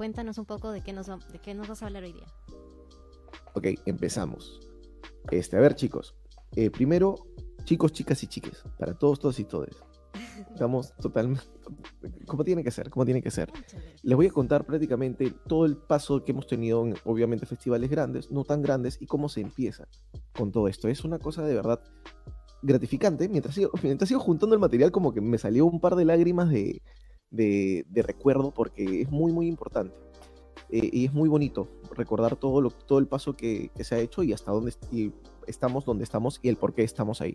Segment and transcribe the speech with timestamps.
[0.00, 2.26] cuéntanos un poco de qué nos, de qué nos vas a hablar hoy día.
[3.52, 4.58] Ok, empezamos.
[5.30, 6.14] Este, a ver, chicos.
[6.56, 7.16] Eh, primero,
[7.64, 8.64] chicos, chicas y chiques.
[8.78, 9.76] Para todos, todos y todes.
[10.54, 11.44] Estamos totalmente.
[12.26, 13.52] Como tiene que ser, como tiene que ser.
[14.02, 18.30] Les voy a contar prácticamente todo el paso que hemos tenido en, obviamente, festivales grandes,
[18.30, 19.86] no tan grandes, y cómo se empieza
[20.34, 20.88] con todo esto.
[20.88, 21.82] Es una cosa de verdad
[22.62, 23.28] gratificante.
[23.28, 26.48] Mientras sigo, mientras sigo juntando el material, como que me salió un par de lágrimas
[26.48, 26.80] de,
[27.30, 29.94] de, recuerdo, porque es muy, muy importante.
[30.70, 33.98] Eh, y es muy bonito recordar todo, lo, todo el paso que, que se ha
[33.98, 35.12] hecho y hasta dónde y
[35.48, 37.34] estamos donde estamos y el por qué estamos ahí.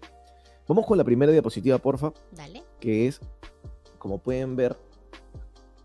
[0.68, 2.14] Vamos con la primera diapositiva, porfa.
[2.32, 2.64] Dale.
[2.80, 3.20] Que es,
[4.00, 4.78] como pueden ver,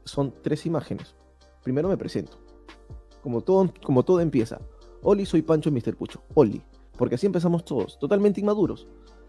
[0.05, 1.15] son tres imágenes.
[1.62, 2.39] Primero me presento.
[3.23, 4.61] Como todo, como todo empieza.
[5.03, 5.97] Oli, soy Pancho Mr.
[5.97, 6.23] Pucho.
[6.34, 6.62] Oli.
[6.97, 8.87] Porque así empezamos todos, totalmente inmaduros.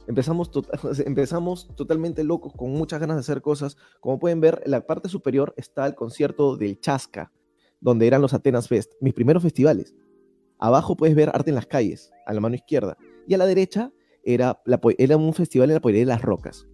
[0.08, 0.52] Empezamos,
[1.06, 3.78] empezamos totalmente locos, con muchas ganas de hacer cosas.
[4.00, 7.32] Como pueden ver, en la parte superior está el concierto del Chasca,
[7.80, 9.96] donde eran los Atenas Fest, mis primeros festivales.
[10.58, 12.98] Abajo puedes ver arte en las calles, a la mano izquierda.
[13.28, 13.92] Y a la derecha
[14.24, 16.68] era, la, era un festival en la poesía de las rocas.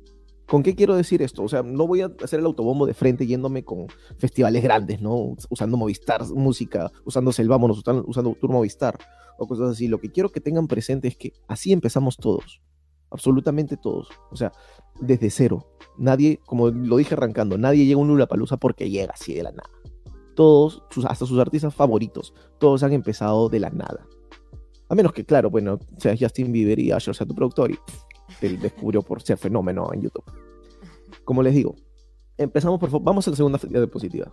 [0.48, 1.44] ¿Con qué quiero decir esto?
[1.44, 5.36] O sea, no voy a hacer el autobombo de frente yéndome con festivales grandes, ¿no?
[5.50, 8.98] Usando Movistar música, usando Selvámonos, usando, usando Tour Movistar
[9.38, 9.90] o cosas así.
[9.90, 12.62] Lo que quiero que tengan presente es que así empezamos todos.
[13.10, 14.10] Absolutamente todos.
[14.32, 14.52] O sea,
[15.00, 15.68] desde cero.
[15.98, 19.52] Nadie, como lo dije arrancando, nadie llega a un Lulapalooza porque llega así de la
[19.52, 19.70] nada
[20.38, 24.08] todos, sus, hasta sus artistas favoritos, todos han empezado de la nada.
[24.88, 27.80] A menos que, claro, bueno, sea Justin Bieber y Asher sea tu productor y
[28.42, 30.24] él descubrió por ser fenómeno en YouTube.
[31.26, 31.76] Como les digo,
[32.38, 34.32] empezamos por vamos a la segunda diapositiva.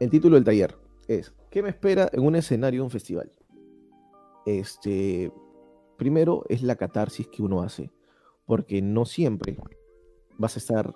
[0.00, 3.30] El título del taller es ¿Qué me espera en un escenario de un festival?
[4.46, 5.32] Este,
[5.98, 7.90] primero es la catarsis que uno hace,
[8.46, 9.58] porque no siempre
[10.38, 10.94] vas a estar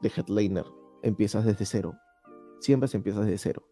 [0.00, 0.66] de headliner
[1.02, 1.98] empiezas desde cero.
[2.60, 3.68] Siempre se empieza desde cero.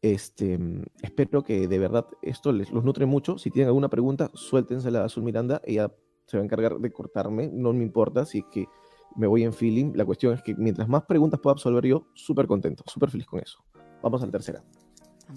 [0.00, 0.58] Este,
[1.02, 3.38] espero que de verdad esto les los nutre mucho.
[3.38, 5.60] Si tienen alguna pregunta, suéltensela a Azul Miranda.
[5.64, 5.92] Ella
[6.26, 7.50] se va a encargar de cortarme.
[7.52, 8.66] No me importa si es que
[9.14, 9.92] me voy en feeling.
[9.94, 13.40] La cuestión es que mientras más preguntas pueda absolver yo, súper contento, súper feliz con
[13.40, 13.62] eso.
[14.02, 14.64] Vamos a la tercera.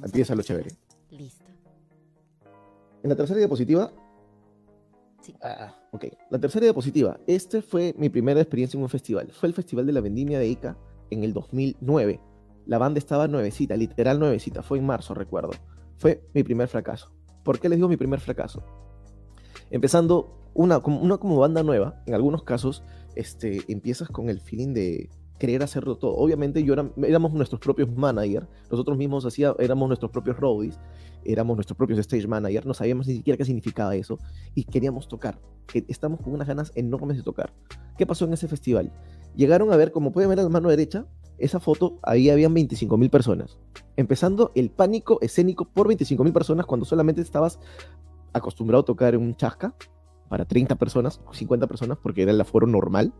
[0.03, 0.71] Empieza lo chévere.
[1.11, 1.45] Listo.
[3.03, 3.91] En la tercera diapositiva.
[5.25, 5.33] Sí.
[5.41, 6.05] Ah, ok.
[6.29, 7.19] La tercera diapositiva.
[7.25, 9.31] Este fue mi primera experiencia en un festival.
[9.31, 10.77] Fue el Festival de la Vendimia de Ica
[11.09, 12.21] en el 2009.
[12.67, 15.51] La banda estaba nuevecita, literal nuevecita, fue en marzo, recuerdo.
[15.97, 17.11] Fue mi primer fracaso.
[17.43, 18.63] ¿Por qué les digo mi primer fracaso?
[19.71, 22.83] Empezando una, una como banda nueva, en algunos casos,
[23.15, 25.09] este, empiezas con el feeling de
[25.39, 26.15] querer hacerlo todo.
[26.15, 30.79] Obviamente yo éramos nuestros propios managers, nosotros mismos hacía, éramos nuestros propios roadies,
[31.23, 34.17] éramos nuestros propios stage managers, no sabíamos ni siquiera qué significaba eso
[34.53, 35.39] y queríamos tocar.
[35.87, 37.53] Estamos con unas ganas enormes de tocar.
[37.97, 38.91] ¿Qué pasó en ese festival?
[39.35, 41.05] llegaron a ver, como pueden ver a la mano derecha,
[41.37, 43.57] esa foto, ahí habían 25 mil personas.
[43.97, 47.59] Empezando el pánico escénico por 25 mil personas cuando solamente estabas
[48.33, 49.75] acostumbrado a tocar en un chasca
[50.29, 53.13] para 30 personas, 50 personas, porque era el aforo normal.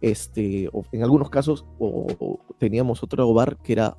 [0.00, 3.96] Este, en algunos casos, o, teníamos otro bar que era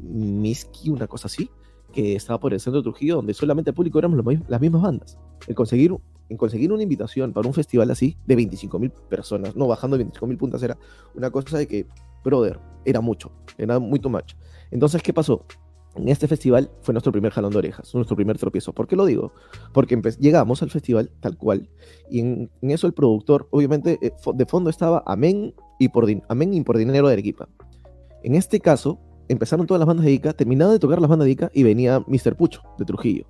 [0.00, 1.50] Miski, una cosa así,
[1.92, 5.18] que estaba por el centro de Trujillo, donde solamente el público éramos las mismas bandas.
[5.46, 5.92] El conseguir
[6.28, 10.04] en conseguir una invitación para un festival así de 25 mil personas, no bajando de
[10.04, 10.78] 25 mil puntas, era
[11.14, 11.86] una cosa de que,
[12.24, 14.34] brother, era mucho, era muy too much.
[14.70, 15.44] Entonces, ¿qué pasó?
[15.96, 18.72] En este festival fue nuestro primer jalón de orejas, nuestro primer tropiezo.
[18.72, 19.32] ¿Por qué lo digo?
[19.72, 21.68] Porque llegamos al festival tal cual,
[22.10, 26.62] y en, eso el productor, obviamente, eh, de fondo estaba Amén y por, Amén y
[26.62, 27.48] por Dinero de Arequipa.
[28.22, 31.32] En este caso, empezaron todas las bandas de Ica, terminaban de tocar las bandas de
[31.32, 32.36] Ica y venía Mr.
[32.36, 33.26] Pucho de Trujillo.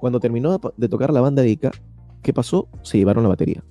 [0.00, 1.70] Cuando terminó de tocar la banda de Ica,
[2.22, 2.68] ¿Qué pasó?
[2.82, 3.64] Se llevaron la batería.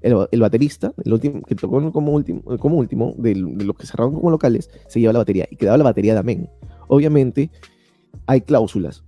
[0.00, 4.32] El, baterista, el último, que tocó como último, como último de, los que cerraron como
[4.32, 6.50] locales, se lleva la batería y quedaba la batería de Amén.
[6.88, 7.52] Obviamente,
[8.26, 9.04] hay cláusulas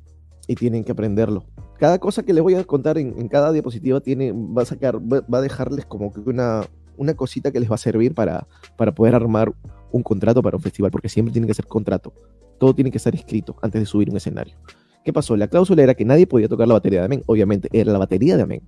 [0.47, 1.45] y tienen que aprenderlo.
[1.79, 5.39] Cada cosa que les voy a contar en, cada diapositiva tiene, va a sacar, va,
[5.39, 6.63] a dejarles como una,
[6.97, 9.53] una cosita que les va a servir para, para poder armar
[9.91, 12.13] un contrato para un festival, porque siempre tiene que ser contrato.
[12.59, 14.57] Todo tiene que estar escrito antes de subir un escenario.
[15.05, 15.37] ¿Qué pasó?
[15.37, 17.23] La cláusula era que nadie podía tocar la batería de Amén.
[17.27, 18.63] Obviamente, era la batería de Amén.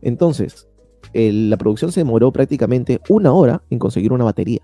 [0.00, 0.68] Entonces,
[1.12, 4.60] la producción se demoró prácticamente una hora en conseguir una batería,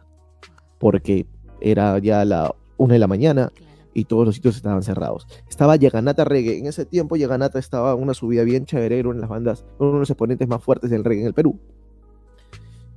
[0.79, 1.27] porque
[1.61, 3.51] era ya la una de la mañana
[3.95, 5.27] y todos los sitios estaban cerrados.
[5.49, 6.59] Estaba Yaganata Reggae.
[6.59, 9.99] En ese tiempo Yaganata estaba en una subida bien chévere, en las bandas, uno de
[10.01, 11.59] los exponentes más fuertes del reggae en el Perú.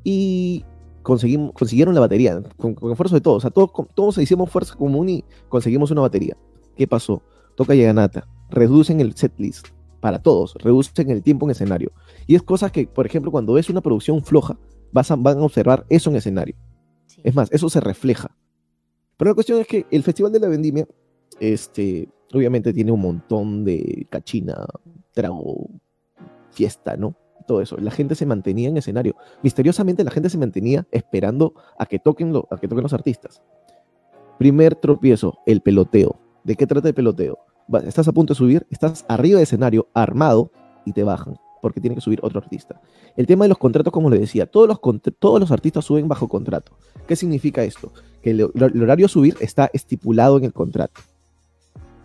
[0.04, 0.66] Y
[1.02, 3.38] conseguimos, consiguieron la batería, con, esfuerzo de todos.
[3.38, 6.38] O sea, todos, todos hicimos fuerza común y conseguimos una batería.
[6.76, 7.22] ¿Qué pasó?
[7.56, 9.68] Toca Yaganata, reducen el setlist
[10.00, 11.92] para todos, reducen el tiempo en escenario.
[12.28, 14.58] Y es cosa que, por ejemplo, cuando ves una producción floja,
[14.92, 16.56] vas van a observar eso en escenario.
[17.24, 18.36] Es más, eso se refleja.
[19.18, 20.88] Pero la cuestión es que el Festival de la Vendimia,
[21.40, 24.66] este, obviamente tiene un montón de cachina,
[25.12, 25.70] trago,
[26.52, 27.16] fiesta, ¿no?
[27.48, 27.78] Todo eso.
[27.78, 29.16] La gente se mantenía en escenario.
[29.42, 33.42] Misteriosamente la gente se mantenía esperando a que toquen, a que toquen los artistas.
[34.40, 36.20] Primer tropiezo, el peloteo.
[36.44, 37.40] ¿De qué trata el peloteo?
[37.86, 40.52] Estás a punto de subir, estás arriba de escenario, armado,
[40.86, 42.82] y te bajan, porque tiene que subir otro artista.
[43.16, 44.82] El tema de los contratos, como le decía, todos los,
[45.18, 46.74] todos los artistas suben bajo contrato.
[47.08, 47.94] ¿Qué significa esto?
[48.22, 51.00] Que el, horario a subir está estipulado en el contrato.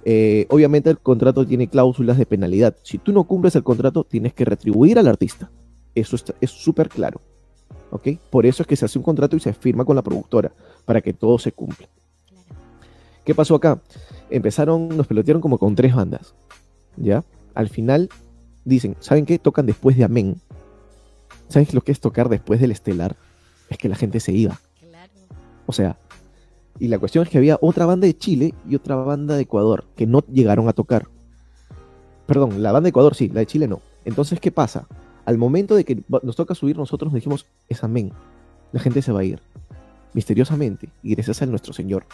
[0.05, 2.77] Eh, obviamente el contrato tiene cláusulas de penalidad.
[2.85, 5.51] Si tú no cumples el contrato, tienes que retribuir al artista.
[5.93, 7.21] Eso es súper claro.
[7.91, 8.11] ¿ok?
[8.31, 10.53] Por eso es que se hace un contrato y se firma con la productora,
[10.85, 11.89] para que todo se cumpla.
[13.25, 13.83] ¿Qué pasó acá?
[14.31, 16.37] Empezaron, nos pelotearon como con tres bandas.
[16.97, 17.25] ¿Ya?
[17.55, 18.09] Al final
[18.69, 19.39] dicen, ¿saben qué?
[19.39, 20.37] Tocan después de Amén.
[21.49, 23.17] ¿Sabes lo que es tocar después del estelar?
[23.71, 24.61] Es que la gente se iba.
[25.67, 25.99] O sea,
[26.79, 29.85] y la cuestión es que había otra banda de Chile y otra banda de Ecuador
[29.97, 31.09] que no llegaron a tocar.
[32.27, 33.81] Perdón, la banda de Ecuador sí, la de Chile no.
[34.05, 34.87] Entonces, ¿qué pasa?
[35.25, 38.13] Al momento de que nos toca subir, nosotros dijimos, es amén.
[38.73, 39.43] La gente se va a ir.
[40.15, 42.07] Misteriosamente, y gracias a nuestro Señor,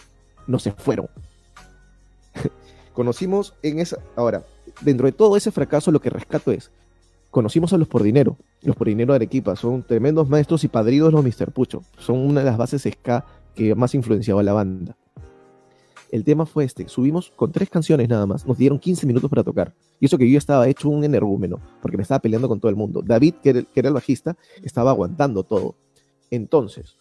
[0.47, 1.09] no se fueron.
[2.93, 3.99] Conocimos en esa.
[4.17, 4.45] Ahora,
[4.81, 6.71] dentro de todo ese fracaso, lo que rescato es.
[7.31, 8.37] Conocimos a los por dinero.
[8.62, 11.53] Los por dinero de Arequipa son tremendos maestros y padrinos los Mr.
[11.53, 11.82] Pucho.
[11.99, 13.25] Son una de las bases ska
[13.55, 14.97] que más influenciaba a la banda.
[16.11, 16.88] El tema fue este.
[16.88, 18.47] Subimos con tres canciones nada más.
[18.47, 19.75] Nos dieron 15 minutos para tocar.
[19.99, 22.77] Y eso que yo estaba hecho un energúmeno, porque me estaba peleando con todo el
[22.77, 23.03] mundo.
[23.05, 25.75] David, que era el bajista, estaba aguantando todo.
[26.31, 26.97] Entonces,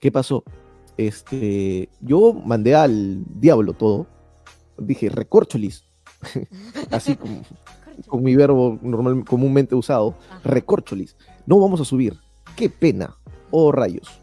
[0.00, 0.44] ¿qué pasó?
[0.96, 4.06] este, yo mandé al diablo todo.
[4.78, 5.84] Dije, recorcholis.
[6.90, 7.42] Así como,
[8.06, 11.16] con mi verbo normal, comúnmente usado, recorcholis.
[11.46, 12.18] No vamos a subir.
[12.56, 13.16] Qué pena.
[13.50, 14.20] Oh, rayos.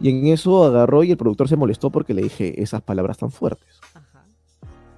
[0.00, 3.30] Y en eso agarró y el productor se molestó porque le dije esas palabras tan
[3.30, 3.80] fuertes.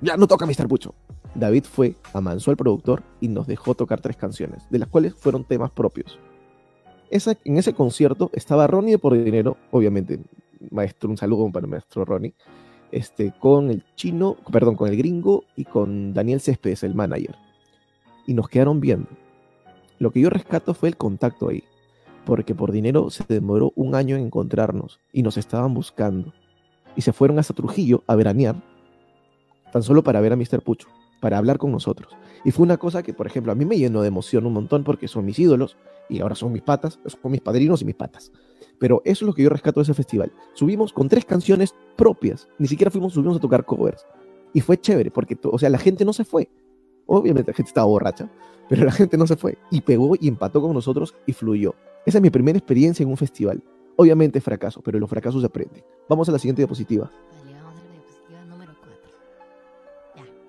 [0.01, 0.69] Ya no toca Mr.
[0.69, 0.95] Pucho.
[1.35, 5.45] David fue, amansó al productor y nos dejó tocar tres canciones, de las cuales fueron
[5.45, 6.19] temas propios.
[7.11, 10.21] Esa, en ese concierto estaba Ronnie de Por Dinero, obviamente
[10.71, 12.35] maestro, un saludo para el maestro Ronnie,
[12.93, 17.35] este, con el chino, perdón, con el gringo y con Daniel Céspedes, el manager.
[18.27, 19.09] Y nos quedaron viendo.
[19.99, 21.65] Lo que yo rescato fue el contacto ahí,
[22.25, 26.33] porque por dinero se demoró un año en encontrarnos y nos estaban buscando.
[26.95, 28.57] Y se fueron hasta Trujillo a veranear,
[29.73, 30.63] tan solo para ver a Mr.
[30.63, 30.89] Pucho,
[31.21, 32.13] para hablar con nosotros.
[32.45, 34.85] Y fue una cosa que, por ejemplo, a mí me llenó de emoción un montón
[34.85, 35.77] porque son mis ídolos
[36.09, 38.33] y ahora son mis patas, son mis padrinos y mis patas.
[38.79, 40.33] Pero eso es lo que yo rescato de ese festival.
[40.55, 42.49] Subimos con tres canciones propias.
[42.59, 44.05] Ni siquiera fuimos, subimos a tocar covers.
[44.53, 46.51] Y fue chévere, porque, o sea, la gente no se fue.
[47.07, 48.31] Obviamente la gente estaba borracha,
[48.69, 49.57] pero la gente no se fue.
[49.71, 51.75] Y pegó y empató con nosotros y fluyó.
[52.07, 53.63] Esa es mi primera experiencia en un festival.
[53.97, 55.85] Obviamente fracaso, pero los fracasos se aprenden.
[56.09, 57.11] Vamos a la siguiente diapositiva.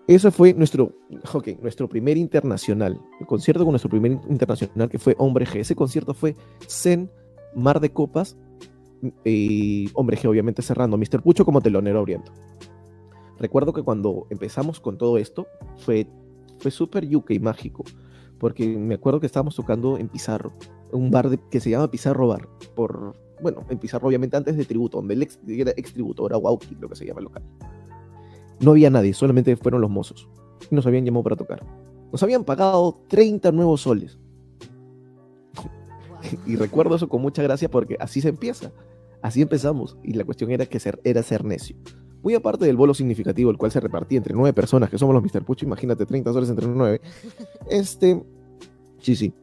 [0.08, 0.92] Ese fue nuestro,
[1.34, 3.00] okay, nuestro primer internacional.
[3.20, 5.60] El concierto con nuestro primer internacional, que fue Hombre G.
[5.62, 6.36] Ese concierto fue
[6.68, 7.10] Zen
[7.56, 8.38] Mar de Copas
[9.24, 11.22] y Hombre G, obviamente cerrando, Mr.
[11.22, 12.32] Pucho como telonero abriendo.
[13.40, 15.48] Recuerdo que cuando empezamos con todo esto
[15.78, 16.08] fue,
[16.60, 17.84] fue súper y mágico,
[18.40, 20.52] porque me acuerdo que estábamos tocando en Pizarro,
[20.92, 24.98] un bar que se llama Pizarro Bar, por, bueno, en Pizarro obviamente antes de Tributo,
[24.98, 27.44] donde el ex, era ex tributo, ahora Wauki, lo que se llama el local.
[28.60, 30.28] No había nadie, solamente fueron los mozos.
[30.70, 31.64] Y nos habían llamado para tocar.
[32.12, 34.18] Nos habían pagado 30 nuevos soles.
[36.46, 38.72] y recuerdo eso con mucha gracia porque así se empieza.
[39.22, 39.98] Así empezamos.
[40.04, 41.76] Y la cuestión era que ser, era ser necio.
[42.22, 45.24] Muy aparte del bolo significativo, el cual se repartía entre nueve personas, que somos los
[45.24, 45.44] Mr.
[45.44, 47.02] Pucho, imagínate, 30 soles entre nueve.
[47.70, 48.24] Este,
[49.00, 49.34] sí, sí.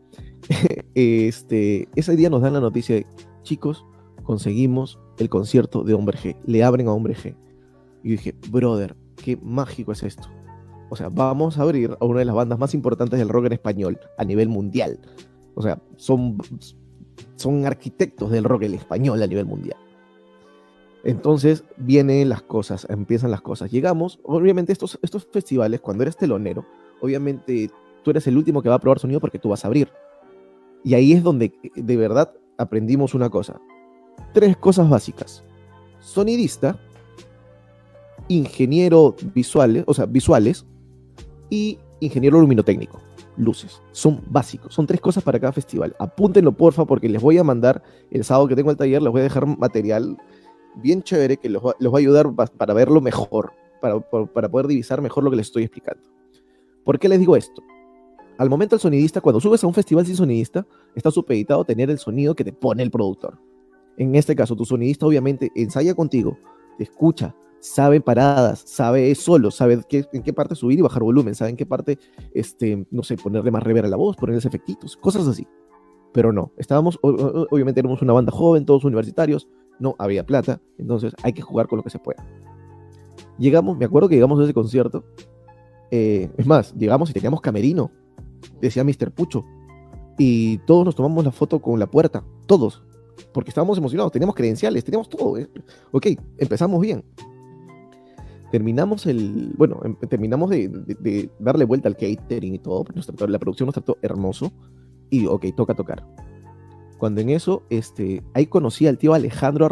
[0.95, 3.07] Este, ese día nos dan la noticia de,
[3.43, 3.87] chicos,
[4.25, 6.37] conseguimos el concierto de Hombre G.
[6.45, 7.35] Le abren a Hombre G.
[8.02, 10.29] Y dije, brother, qué mágico es esto.
[10.89, 13.53] O sea, vamos a abrir a una de las bandas más importantes del rock en
[13.53, 14.99] español a nivel mundial.
[15.55, 16.39] O sea, son,
[17.37, 19.79] son arquitectos del rock en español a nivel mundial.
[21.05, 23.71] Entonces vienen las cosas, empiezan las cosas.
[23.71, 26.67] Llegamos, obviamente estos, estos festivales, cuando eres telonero,
[27.00, 27.71] obviamente
[28.03, 29.91] tú eres el último que va a probar sonido porque tú vas a abrir.
[30.83, 33.61] Y ahí es donde de verdad aprendimos una cosa.
[34.33, 35.45] Tres cosas básicas.
[36.00, 36.79] Sonidista,
[38.31, 40.65] ingeniero visuales, o sea, visuales
[41.51, 43.01] y ingeniero luminotécnico
[43.37, 43.83] luces.
[43.93, 44.75] Son básicos.
[44.75, 45.97] Son tres cosas para cada festival.
[45.99, 49.21] Apúntenlo, porfa, porque les voy a mandar el sábado que tengo el taller, les voy
[49.21, 50.17] a dejar material
[50.77, 55.25] bien chévere que los va, a ayudar para verlo mejor, para, para poder divisar mejor
[55.25, 56.03] lo que les estoy explicando.
[56.85, 57.63] ¿Por qué les digo esto?
[58.39, 61.91] Al momento el sonidista, cuando subes a un festival sin sonidista, está supeditado a tener
[61.91, 63.39] el sonido que te pone el productor.
[63.97, 66.39] En este caso, tu sonidista obviamente ensaya contigo,
[66.79, 71.50] te escucha, sabe paradas, sabe solo, sabe en qué parte subir y bajar volumen, sabe
[71.50, 71.99] en qué parte,
[72.35, 75.47] este, no sé, ponerle más rever a la voz, ponerles efectitos, cosas así.
[76.12, 79.49] Pero no, estábamos, obviamente éramos una banda joven, todos universitarios,
[79.79, 82.26] no había plata, entonces hay que jugar con lo que se pueda.
[83.38, 85.05] Llegamos, me acuerdo que llegamos a ese concierto,
[85.90, 87.90] eh, es más, llegamos y teníamos camerino,
[88.61, 89.12] decía Mr.
[89.12, 89.45] Pucho,
[90.19, 92.83] y todos nos tomamos la foto con la puerta, todos,
[93.33, 95.38] porque estábamos emocionados, teníamos credenciales, teníamos todo.
[95.38, 95.49] ¿eh?
[95.93, 97.05] Ok, empezamos bien.
[98.50, 102.85] Terminamos el, bueno, em, terminamos de, darle vuelta al catering y todo,
[103.28, 104.52] la producción nos trató hermoso,
[105.11, 106.04] y ok, toca tocar.
[106.99, 109.69] Cuando en eso, este, ahí conocí al tío Alejandro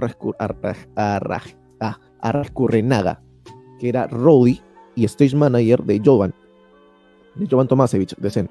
[2.21, 3.23] Arrascurrenaga,
[3.79, 4.63] que era roadie
[4.95, 6.35] y stage manager de Jovan,
[7.35, 8.51] de Jovan Tomasevich, de Zen.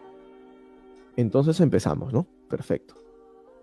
[1.15, 2.27] Entonces empezamos, ¿no?
[2.50, 2.96] Perfecto.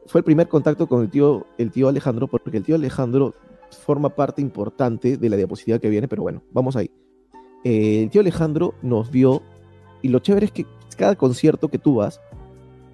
[0.07, 3.35] Fue el primer contacto con el tío, el tío Alejandro, porque el tío Alejandro
[3.77, 6.91] forma parte importante de la diapositiva que viene, pero bueno, vamos ahí.
[7.65, 9.43] Eh, el tío Alejandro nos vio,
[10.03, 10.67] y lo chévere es que
[10.97, 12.21] cada concierto que tú vas,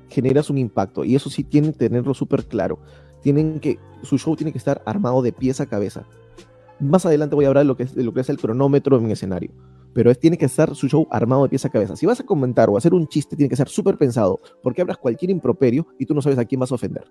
[0.08, 2.78] generas un impacto, y eso sí tienen que tenerlo súper claro.
[3.22, 6.04] Tienen que, su show tiene que estar armado de pies a cabeza.
[6.78, 9.10] Más adelante voy a hablar de lo que es, lo que es el cronómetro en
[9.10, 9.52] escenario
[9.92, 11.96] pero es, tiene que estar su show armado de pieza a cabeza.
[11.96, 14.99] Si vas a comentar o hacer un chiste, tiene que ser súper pensado, porque hablas
[14.99, 17.10] cualquier improperio y tú no sabes a quién vas a ofender.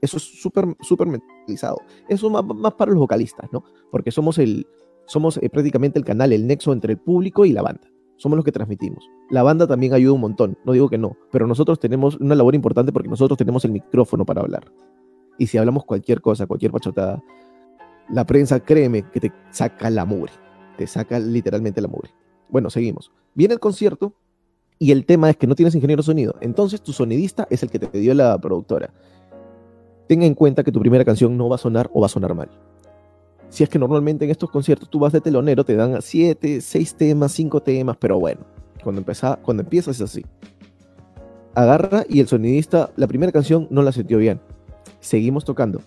[0.00, 1.78] Eso es súper, súper mentalizado.
[2.08, 3.64] Eso es más, para los vocalistas, ¿no?
[3.90, 4.66] Porque somos, el,
[5.06, 7.88] somos eh, prácticamente el canal, el nexo entre el público y la banda.
[8.16, 9.08] Somos los que transmitimos.
[9.30, 12.54] La banda también ayuda un montón, no digo que no, pero nosotros tenemos una labor
[12.54, 14.70] importante porque nosotros tenemos el micrófono para hablar.
[15.38, 17.22] Y si hablamos cualquier cosa, cualquier pachotada,
[18.10, 20.32] la prensa, créeme, que te saca la mugre.
[20.76, 22.10] Te saca literalmente la mugre.
[22.48, 23.12] Bueno, seguimos.
[23.34, 24.14] Viene el concierto
[24.78, 26.34] y el tema es que no tienes ingeniero de sonido.
[26.40, 28.92] Entonces tu sonidista es el que te dio la productora.
[30.10, 32.34] Tenga en cuenta que tu primera canción no va a sonar o va a sonar
[32.34, 32.48] mal.
[33.48, 36.96] Si es que normalmente en estos conciertos tú vas de telonero, te dan siete, seis
[36.96, 38.40] temas, cinco temas, pero bueno,
[38.82, 39.04] cuando,
[39.40, 40.26] cuando empiezas es así.
[41.54, 44.40] Agarra y el sonidista, la primera canción no la sintió bien.
[44.98, 45.80] Seguimos tocando.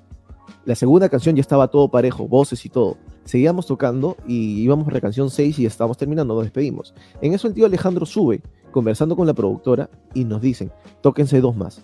[0.63, 4.91] La segunda canción ya estaba todo parejo, voces y todo seguíamos tocando y íbamos a
[4.91, 6.93] la canción 6 y estábamos terminando, nos despedimos.
[7.21, 11.57] En eso el tío Alejandro sube, conversando con la productora, y nos dicen, tóquense dos
[11.57, 11.83] más.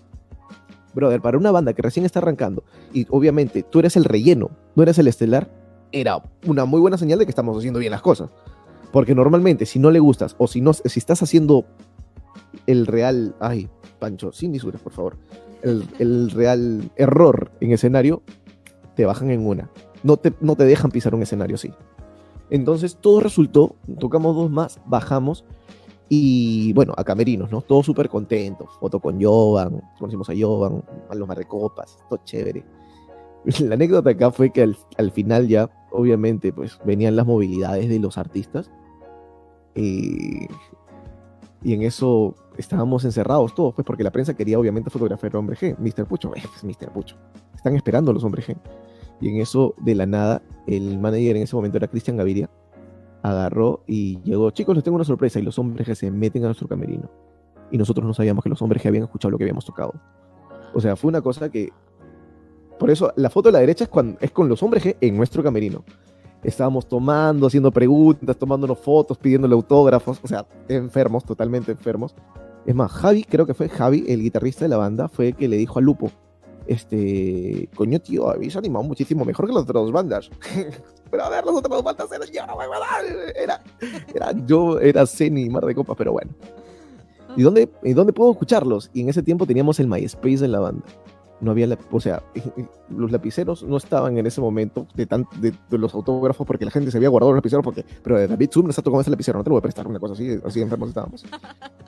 [0.94, 4.82] Brother, para una banda que recién está arrancando, y obviamente tú eres el relleno, no
[4.82, 5.50] eres el estelar,
[5.92, 8.30] era una muy buena señal de que estamos haciendo bien las cosas.
[8.92, 11.64] Porque normalmente, si no le gustas, o si, no, si estás haciendo
[12.66, 13.68] el real, ay,
[13.98, 15.16] Pancho, sin misuras, por favor,
[15.62, 18.22] el, el real error en escenario,
[18.96, 19.70] te bajan en una
[20.02, 21.72] no te, no te dejan pisar un escenario así.
[22.50, 25.44] Entonces todo resultó, tocamos dos más, bajamos
[26.12, 27.62] y bueno, a camerinos, ¿no?
[27.62, 28.68] Todos súper contentos.
[28.80, 32.64] Foto con Jovan, conocimos a Jovan, a los marrecopas, todo chévere.
[33.60, 38.18] La anécdota acá fue que al, final ya, obviamente, pues venían las movilidades de los
[38.18, 38.72] artistas.
[39.76, 40.48] y
[41.62, 45.76] en eso estábamos encerrados todos, pues porque la prensa quería obviamente fotografiar al hombre G.
[45.78, 46.06] Mr.
[46.06, 46.92] Pucho, eh, pues Mr.
[46.92, 47.16] Pucho.
[47.54, 48.56] Están esperando los hombres G.
[49.20, 52.50] Y en eso, de la nada, el manager en ese momento era Cristian Gaviria,
[53.22, 56.46] agarró y llegó, chicos, les tengo una sorpresa, y los hombres que se meten a
[56.46, 57.10] nuestro camerino.
[57.70, 59.94] Y nosotros no sabíamos que los hombres que habían escuchado lo que habíamos tocado.
[60.74, 61.70] O sea, fue una cosa que...
[62.78, 65.16] Por eso, la foto de la derecha es, cuando, es con los hombres G en
[65.16, 65.84] nuestro camerino.
[66.42, 72.14] Estábamos tomando, haciendo preguntas, tomándonos fotos, pidiéndole autógrafos, o sea, enfermos, totalmente enfermos.
[72.64, 75.48] Es más, Javi, creo que fue Javi, el guitarrista de la banda, fue el que
[75.48, 76.10] le dijo a Lupo,
[76.70, 80.30] este, coño, tío, habéis animado muchísimo mejor que las otras dos bandas.
[81.10, 82.42] pero a ver, las otras dos bandas eran yo,
[83.34, 83.60] era,
[84.14, 86.30] era yo, era Zen y Mar de Copas, pero bueno.
[87.36, 88.88] ¿Y dónde, ¿Y dónde puedo escucharlos?
[88.92, 90.84] Y en ese tiempo teníamos el MySpace de la banda
[91.40, 92.22] no había, o sea,
[92.88, 96.90] los lapiceros no estaban en ese momento de, tan, de, los autógrafos porque la gente
[96.90, 99.44] se había guardado los lapiceros porque, pero David Zoom no está tocando ese lapicero, no
[99.44, 101.24] te lo voy a prestar, una cosa así, así enfermos estábamos.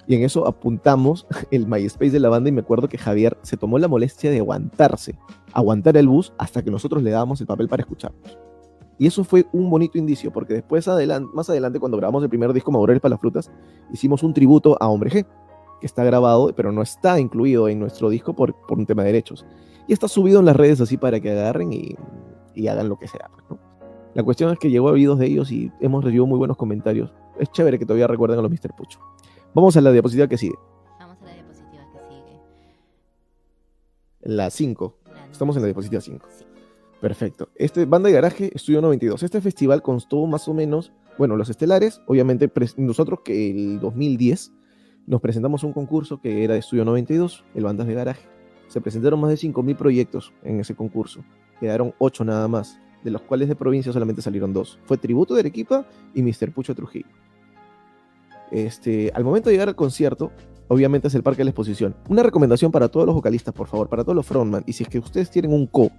[0.04, 3.56] Y en eso apuntamos el MySpace de la banda y me acuerdo que Javier se
[3.56, 5.16] tomó la molestia de aguantarse,
[5.52, 8.37] aguantar el bus hasta que nosotros le dábamos el papel para escucharnos.
[8.99, 12.52] Y eso fue un bonito indicio, porque después, adelante, más adelante, cuando grabamos el primer
[12.52, 13.50] disco Madureles para las Frutas,
[13.92, 15.26] hicimos un tributo a Hombre G
[15.83, 19.09] que está grabado, pero no está incluido en nuestro disco por, por un tema de
[19.09, 19.45] derechos.
[19.89, 21.97] Y está subido en las redes así para que agarren y,
[22.55, 23.29] y hagan lo que sea.
[23.49, 23.61] Pues,
[24.15, 27.12] La cuestión es que llegó a oídos de ellos y hemos recibido muy buenos comentarios.
[27.37, 28.77] Es chévere que todavía recuerden a los Mr.
[28.77, 29.01] Pucho.
[29.55, 30.55] Vamos a la diapositiva que sigue.
[31.01, 32.41] Vamos a la diapositiva que sigue.
[34.21, 34.97] La 5.
[35.33, 36.29] Estamos en la diapositiva 5.
[37.01, 37.49] Perfecto.
[37.57, 39.21] Este Banda de Garaje, Estudio 92.
[39.25, 44.53] Este festival constó más o menos, bueno, los estelares, obviamente nosotros que el 2010
[45.06, 48.26] nos presentamos un concurso que era de Estudio 92, el Bandas de Garaje.
[48.68, 51.25] Se presentaron más de 5.000 proyectos en ese concurso.
[51.61, 52.78] Quedaron 8 nada más.
[53.02, 54.78] de los cuales de provincia solamente salieron dos.
[54.85, 56.52] Fue Tributo de Arequipa y Mr.
[56.52, 57.09] Pucho Trujillo.
[58.52, 60.30] Este, al momento de llegar al concierto,
[60.68, 61.97] obviamente es el Parque de la Exposición.
[62.09, 64.88] Una recomendación para todos los vocalistas, por favor, para todos los frontman, y si es
[64.88, 65.90] que ustedes tienen un co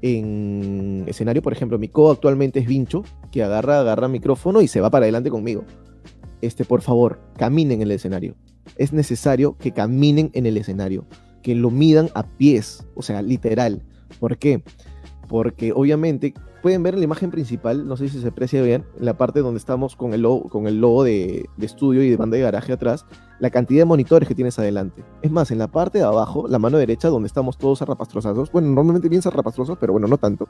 [0.00, 4.80] en escenario, por ejemplo, mi co actualmente es Vincho, que agarra, agarra micrófono y se
[4.80, 5.64] va para adelante conmigo.
[6.42, 8.34] Este, por favor, caminen en el escenario.
[8.76, 11.06] Es necesario que caminen en el escenario,
[11.42, 13.82] que lo midan a pies, o sea, literal.
[14.20, 14.62] ¿Por qué?
[15.32, 19.06] Porque obviamente pueden ver en la imagen principal, no sé si se aprecia bien, en
[19.06, 22.36] la parte donde estamos con el logo, con el logo de, estudio y de banda
[22.36, 23.06] de garaje atrás,
[23.40, 25.02] la cantidad de monitores que tienes adelante.
[25.22, 28.68] Es más, en la parte de abajo, la mano derecha, donde estamos todos zarrapastrosos, bueno,
[28.68, 30.48] normalmente bien zarrapastrosos, pero bueno, no tanto,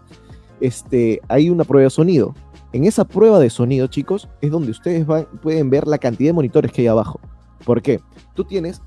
[0.61, 2.35] este, hay una prueba de sonido.
[2.73, 6.35] En esa prueba de sonido, chicos, es donde ustedes van, pueden ver la cantidad de
[6.35, 7.21] monitores que hay abajo.
[7.65, 8.01] ¿Por qué?
[8.35, 8.83] Tú tienes,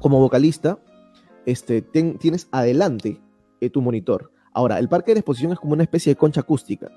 [0.00, 0.78] como vocalista,
[1.46, 3.22] este, tienes adelante
[3.62, 6.90] eh, tu monitor Ahora, el parque de exposición es como una especie de concha acústica.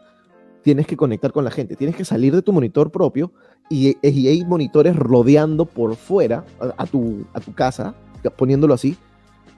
[0.63, 3.31] Tienes que conectar con la gente, tienes que salir de tu monitor propio
[3.69, 6.45] y, hay monitores rodeando por fuera
[6.77, 7.95] a, tu, a tu casa,
[8.37, 8.95] poniéndolo así,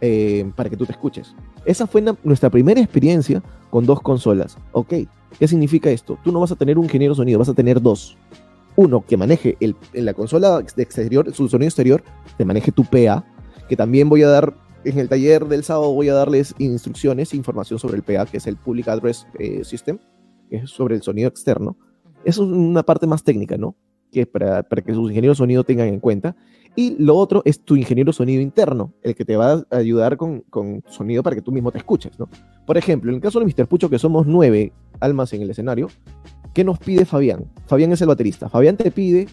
[0.05, 1.33] eh, para que tú te escuches.
[1.65, 4.57] Esa fue nuestra primera experiencia con dos consolas.
[4.73, 4.93] Ok,
[5.39, 6.19] ¿qué significa esto?
[6.23, 8.17] Tú no vas a tener un ingeniero sonido, vas a tener dos.
[8.75, 12.03] Uno que maneje el, en la consola de exterior, su sonido exterior,
[12.37, 13.23] te maneje tu PA,
[13.69, 14.53] que también voy a dar
[14.83, 18.47] en el taller del sábado voy a darles instrucciones, información sobre el PA, que es
[18.47, 19.99] el Public Address eh, System,
[20.49, 21.77] que es sobre el sonido externo.
[22.23, 23.75] Eso es una parte más técnica, ¿no?
[24.11, 26.35] Que para, para que sus ingenieros de sonido tengan en cuenta.
[26.75, 30.17] Y lo otro es tu ingeniero de sonido interno, el que te va a ayudar
[30.17, 32.29] con, con sonido para que tú mismo te escuches, ¿no?
[32.65, 33.67] Por ejemplo, en el caso de Mr.
[33.67, 35.89] Pucho, que somos nueve almas en el escenario,
[36.53, 37.45] ¿qué nos pide Fabián?
[37.67, 38.49] Fabián es el baterista.
[38.49, 39.27] Fabián te pide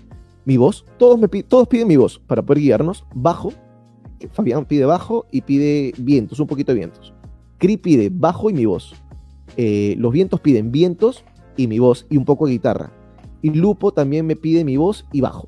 [0.44, 3.52] mi voz, todos, me todos piden mi voz para poder guiarnos, bajo,
[4.32, 7.12] Fabián pide bajo y pide vientos, un poquito de vientos.
[7.58, 8.94] Cri pide bajo y mi voz.
[9.56, 11.24] Eh, los vientos piden vientos
[11.56, 12.92] y mi voz y un poco de guitarra.
[13.42, 15.46] Y Lupo también me pide mi voz y bajo.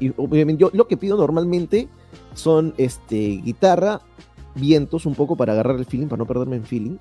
[0.00, 1.88] Y obviamente yo lo que pido normalmente
[2.34, 4.00] son este, guitarra,
[4.54, 6.96] vientos un poco para agarrar el feeling, para no perderme en feeling,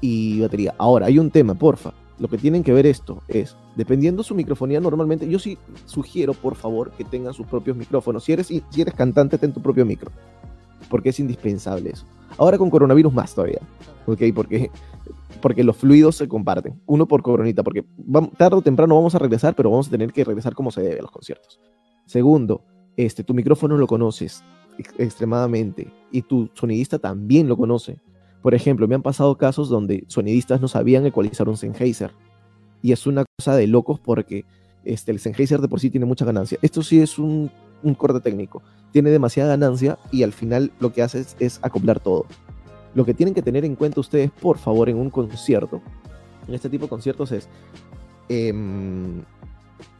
[0.00, 0.74] y batería.
[0.78, 4.78] Ahora, hay un tema, porfa lo que tienen que ver esto es, dependiendo su microfonía,
[4.78, 8.22] normalmente yo sí sugiero, por favor, que tengan sus propios micrófonos.
[8.22, 10.08] Si eres, si eres cantante, ten tu propio micro,
[10.88, 12.06] porque es indispensable eso.
[12.38, 13.58] Ahora con coronavirus más todavía,
[14.06, 14.22] ¿ok?
[14.36, 14.70] Porque,
[15.40, 17.84] porque los fluidos se comparten, uno por coronita, porque
[18.36, 21.00] tarde o temprano vamos a regresar, pero vamos a tener que regresar como se debe
[21.00, 21.60] a los conciertos.
[22.06, 22.62] Segundo,
[22.96, 24.44] este, tu micrófono lo conoces
[24.96, 27.98] extremadamente y tu sonidista también lo conoce.
[28.42, 32.10] Por ejemplo, me han pasado casos donde sonidistas no sabían ecualizar un Sennheiser.
[32.82, 34.44] Y es una cosa de locos porque
[34.84, 36.58] este, el Sennheiser de por sí tiene mucha ganancia.
[36.60, 37.50] Esto sí es un,
[37.96, 38.62] corte técnico.
[38.90, 42.26] Tiene demasiada ganancia y al final lo que hace es, acoplar todo.
[42.94, 45.80] Lo que tienen que tener en cuenta ustedes, por favor, en un concierto,
[46.46, 47.48] en este tipo de conciertos es
[48.28, 49.22] em,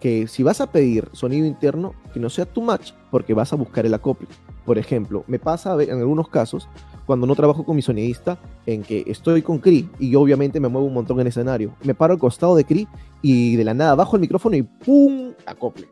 [0.01, 3.57] que si vas a pedir sonido interno, que no sea too much, porque vas a
[3.57, 4.29] buscar el acople.
[4.65, 6.69] Por ejemplo, me pasa en algunos casos
[7.07, 10.69] cuando no trabajo con mi sonidista, en que estoy con Cri y yo obviamente me
[10.69, 11.75] muevo un montón en escenario.
[11.83, 12.87] Me paro al costado de Cri
[13.23, 15.33] y de la nada bajo el micrófono y ¡pum!
[15.47, 15.89] acople.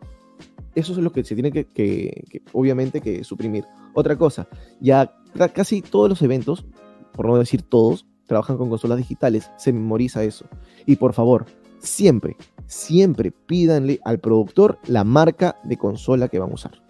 [0.75, 3.65] Eso es lo que se tiene que, obviamente, que suprimir.
[3.93, 4.47] Otra cosa,
[4.81, 5.13] ya
[5.53, 6.65] casi todos los eventos,
[7.13, 10.45] por no decir todos, trabajan con consolas digitales, se memoriza eso.
[10.87, 11.47] Y por favor,
[11.81, 12.37] siempre,
[12.69, 16.81] siempre pídanle al productor la marca de consola que van a usar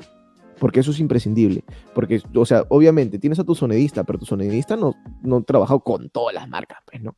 [0.60, 1.64] porque eso es imprescindible.
[1.94, 5.80] Porque, o sea, obviamente tienes a tu sonidista, pero tu sonidista no, no ha trabajado
[5.80, 7.16] con todas las marcas, pues, ¿no?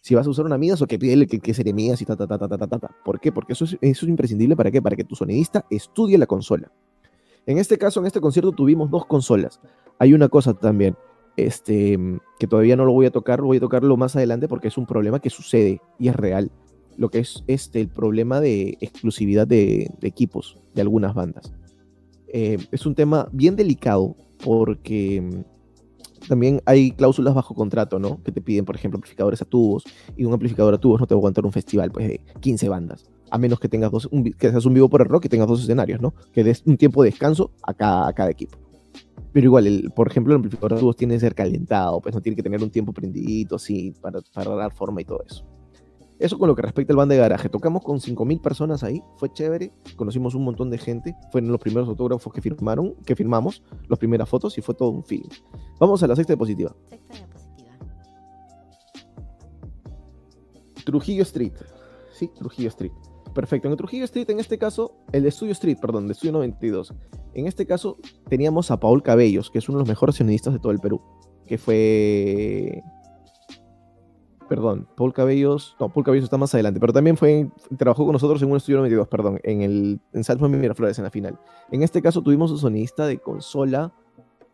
[0.00, 2.14] Si vas a usar una Midas o que pídele que, que sería Midas y ta,
[2.14, 2.90] ta, ta, ta, ta, ta, ta.
[3.04, 3.32] ¿Por qué?
[3.32, 4.80] Porque eso es, eso es imprescindible para qué?
[4.80, 6.70] Para que tu sonidista estudie la consola.
[7.46, 9.60] En este caso, en este concierto tuvimos dos consolas.
[9.98, 10.96] Hay una cosa también,
[11.36, 11.98] este,
[12.38, 14.86] que todavía no lo voy a tocar, voy a tocarlo más adelante porque es un
[14.86, 16.52] problema que sucede y es real.
[16.96, 21.52] Lo que es este, el problema de exclusividad de, de equipos de algunas bandas.
[22.32, 28.22] Eh, es un tema bien delicado porque mm, también hay cláusulas bajo contrato, ¿no?
[28.22, 29.84] Que te piden, por ejemplo, amplificadores a tubos
[30.16, 32.68] y un amplificador a tubos no te va a aguantar un festival pues, de 15
[32.68, 35.28] bandas, a menos que tengas dos, un, que seas un vivo por el rock y
[35.28, 36.14] tengas dos escenarios, ¿no?
[36.32, 38.58] Que des un tiempo de descanso a cada, a cada equipo.
[39.32, 42.20] Pero igual, el, por ejemplo, el amplificador a tubos tiene que ser calentado, pues no
[42.20, 45.44] tiene que tener un tiempo prendidito, así, para, para dar forma y todo eso.
[46.18, 47.48] Eso con lo que respecta al band de garaje.
[47.48, 51.88] Tocamos con 5.000 personas ahí, fue chévere, conocimos un montón de gente, fueron los primeros
[51.88, 55.28] autógrafos que firmaron, que firmamos, las primeras fotos y fue todo un film.
[55.78, 56.74] Vamos a la sexta diapositiva.
[56.90, 57.70] Sexta diapositiva.
[60.84, 61.52] Trujillo Street.
[62.12, 62.92] Sí, Trujillo Street.
[63.34, 63.68] Perfecto.
[63.68, 66.94] En el Trujillo Street, en este caso, el de Studio Street, perdón, de Studio 92.
[67.34, 70.58] En este caso, teníamos a Paul Cabellos, que es uno de los mejores sionistas de
[70.58, 71.00] todo el Perú,
[71.46, 72.82] que fue
[74.48, 78.42] perdón, Paul Cabellos, no, Paul Cabellos está más adelante, pero también fue, trabajó con nosotros
[78.42, 81.38] en un estudio 92, perdón, en el, en Salzburg Miraflores en la final.
[81.70, 83.92] En este caso tuvimos un sonidista de consola,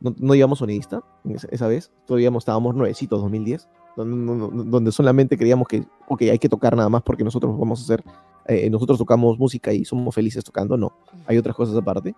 [0.01, 1.03] no, no digamos sonidista,
[1.51, 6.77] esa, vez, todavía estábamos nuevecitos, 2010, donde, donde, solamente creíamos que, ok, hay que tocar
[6.77, 8.05] nada más porque nosotros vamos a hacer,
[8.47, 10.93] eh, nosotros tocamos música y somos felices tocando, no,
[11.27, 12.15] hay otras cosas aparte.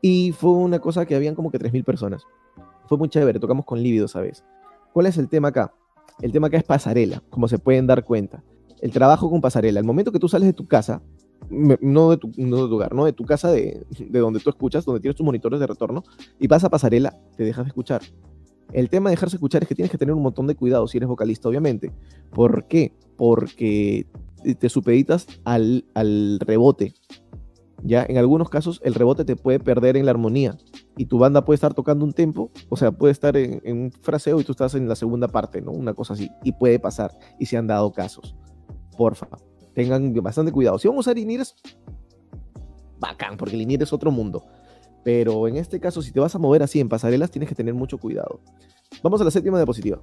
[0.00, 2.22] Y fue una cosa que habían como que 3.000 personas.
[2.86, 4.44] Fue muy chévere, tocamos con Lívido, ¿sabes?
[4.92, 5.74] ¿Cuál es el tema acá?
[6.20, 8.42] El tema acá es pasarela, como se pueden dar cuenta.
[8.80, 9.80] El trabajo con pasarela.
[9.80, 11.02] El momento que tú sales de tu casa,
[11.50, 14.84] no de tu, no de tu no de tu casa de, de, donde tú escuchas,
[14.84, 16.04] donde tienes tus monitores de retorno,
[16.38, 18.02] y vas a pasarela, te dejas de escuchar.
[18.72, 20.98] El tema de dejarse escuchar es que tienes que tener un montón de cuidado si
[20.98, 21.92] eres vocalista, obviamente.
[22.30, 22.92] ¿Por qué?
[23.16, 24.06] Porque
[24.58, 26.94] te supeditas al, al rebote.
[27.82, 30.56] Ya en algunos casos el rebote te puede perder en la armonía
[30.96, 34.40] y tu banda puede estar tocando un tempo, o sea, puede estar en, un fraseo
[34.40, 35.70] y tú estás en la segunda parte, ¿no?
[35.70, 36.30] Una cosa así.
[36.42, 37.16] Y puede pasar.
[37.38, 38.36] Y se han dado casos.
[38.96, 39.28] Porfa,
[39.74, 40.78] tengan bastante cuidado.
[40.78, 41.54] Si vamos a usar es
[42.98, 44.44] bacán, porque el es otro mundo.
[45.04, 47.74] Pero en este caso, si te vas a mover así en pasarelas, tienes que tener
[47.74, 48.40] mucho cuidado.
[49.02, 50.00] Vamos a la séptima diapositiva.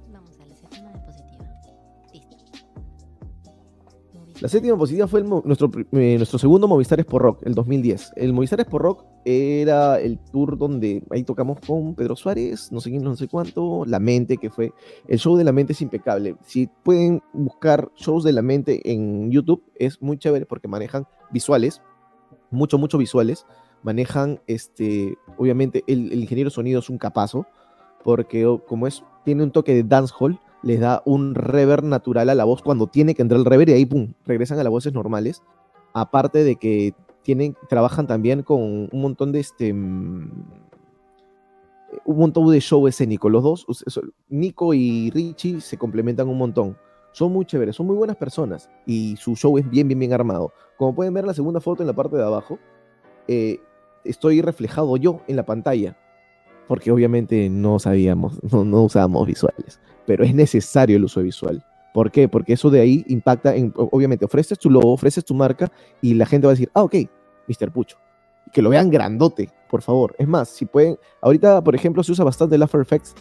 [4.46, 8.12] La séptima positiva fue nuestro, eh, nuestro segundo Movistar por Rock, el 2010.
[8.14, 12.90] El Movistar por Rock era el tour donde ahí tocamos con Pedro Suárez, no sé
[12.90, 14.72] quién, no sé cuánto, La Mente, que fue.
[15.08, 16.36] El show de La Mente es impecable.
[16.42, 21.82] Si pueden buscar shows de La Mente en YouTube, es muy chévere porque manejan visuales,
[22.52, 23.46] mucho, mucho visuales.
[23.82, 27.48] Manejan, este, obviamente, el, el ingeniero sonido es un capazo,
[28.04, 32.42] porque como es, tiene un toque de dancehall les da un reverb natural a la
[32.42, 35.40] voz cuando tiene que entrar el reverb y ahí, pum, regresan a las voces normales.
[35.94, 40.28] Aparte de que tienen, trabajan también con un montón de este mm,
[42.04, 43.30] un montón de show escénico.
[43.30, 43.64] Los dos,
[44.28, 46.76] Nico y Richie, se complementan un montón.
[47.12, 50.52] Son muy chéveres, son muy buenas personas y su show es bien, bien, bien armado.
[50.76, 52.58] Como pueden ver la segunda foto en la parte de abajo,
[53.28, 53.60] eh,
[54.02, 55.96] estoy reflejado yo en la pantalla
[56.66, 61.64] porque obviamente no sabíamos, no, usábamos visuales, pero es necesario el uso visual.
[61.92, 62.28] ¿Por qué?
[62.28, 66.26] Porque eso de ahí impacta en, obviamente, ofreces tu logo, ofreces tu marca y la
[66.26, 66.94] gente va a decir, ah, ok,
[67.48, 67.72] Mr.
[67.72, 67.96] Pucho.
[68.52, 70.14] Que lo vean grandote, por favor.
[70.18, 73.14] Es más, si pueden, ahorita, por ejemplo, se usa bastante el After Effects.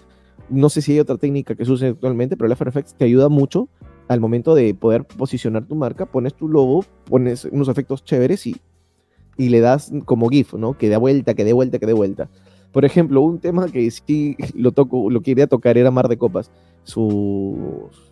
[0.50, 3.06] No sé si hay otra técnica que se use actualmente, pero el After Effects te
[3.06, 3.70] ayuda mucho
[4.10, 6.06] al momento de poder posicionar tu marca.
[6.06, 8.58] Pones tu logo, pones unos efectos chéveres y,
[9.38, 10.78] y le das como GIF, ¿no?
[10.78, 12.30] Que dé vuelta, que dé vuelta, que dé vuelta.
[12.76, 16.52] Por ejemplo, un tema que sí lo toco, lo quería tocar era Mar de Copas.
[16.84, 18.12] Sus,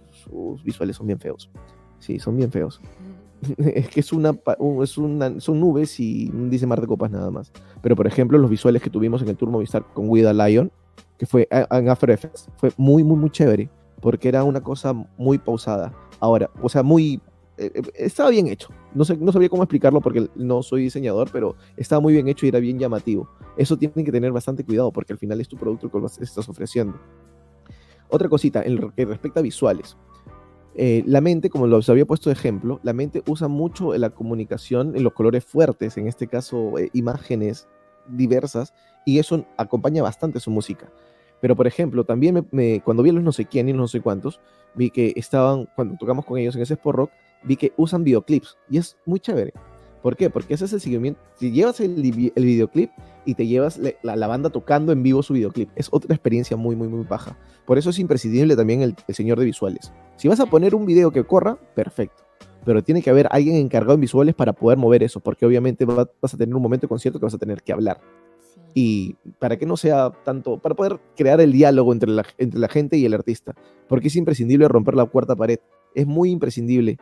[0.63, 1.52] visuales son bien feos.
[1.99, 2.80] Sí, son bien feos.
[3.58, 4.34] es que es una,
[4.82, 7.52] es una, son nubes y dice Mar de Copas nada más.
[7.82, 10.71] Pero por ejemplo, los visuales que tuvimos en el Tour Movistar con Guida Lion,
[11.17, 13.69] que fue en After Effects, fue muy, muy, muy chévere.
[13.99, 15.91] Porque era una cosa muy pausada.
[16.21, 17.19] Ahora, o sea, muy
[17.57, 18.69] eh, eh, estaba bien hecho.
[18.93, 22.59] No, sabía cómo explicarlo porque no soy diseñador, pero estaba muy bien hecho y era
[22.59, 23.29] bien llamativo.
[23.57, 26.99] Eso tienen que tener bastante cuidado porque al final es tu producto que estás ofreciendo.
[28.09, 29.97] Otra cosita, en lo que respecta a visuales.
[30.75, 34.95] Eh, la mente, como lo había puesto de ejemplo, la mente usa mucho la comunicación
[34.95, 37.67] en los colores fuertes, en este caso imágenes
[38.07, 38.73] diversas,
[39.05, 40.91] y eso acompaña bastante su música.
[41.41, 42.47] Pero, por ejemplo, también
[42.83, 44.39] cuando vi a los no sé quién y no sé cuántos,
[44.73, 47.11] vi que estaban, cuando tocamos con ellos en ese Sport Rock,
[47.43, 49.53] vi que usan videoclips y es muy chévere.
[50.03, 50.29] ¿Por qué?
[50.29, 51.21] Porque ese es el seguimiento.
[51.36, 52.91] Si llevas el, videoclip
[53.23, 56.89] y te llevas la, banda tocando en vivo su videoclip, es otra experiencia muy, muy,
[56.89, 57.38] muy baja.
[57.65, 59.93] Por eso es imprescindible también el, señor de visuales.
[60.17, 62.21] Si vas a poner un video que corra, perfecto.
[62.65, 66.34] Pero tiene que haber alguien encargado en visuales para poder mover eso, porque obviamente vas
[66.34, 68.01] a tener un momento de concierto que vas a tener que hablar.
[68.73, 72.67] Y para que no sea tanto, para poder crear el diálogo entre la, entre la
[72.67, 73.53] gente y el artista,
[73.88, 75.60] porque es imprescindible romper la cuarta pared.
[75.95, 76.97] Es muy imprescindible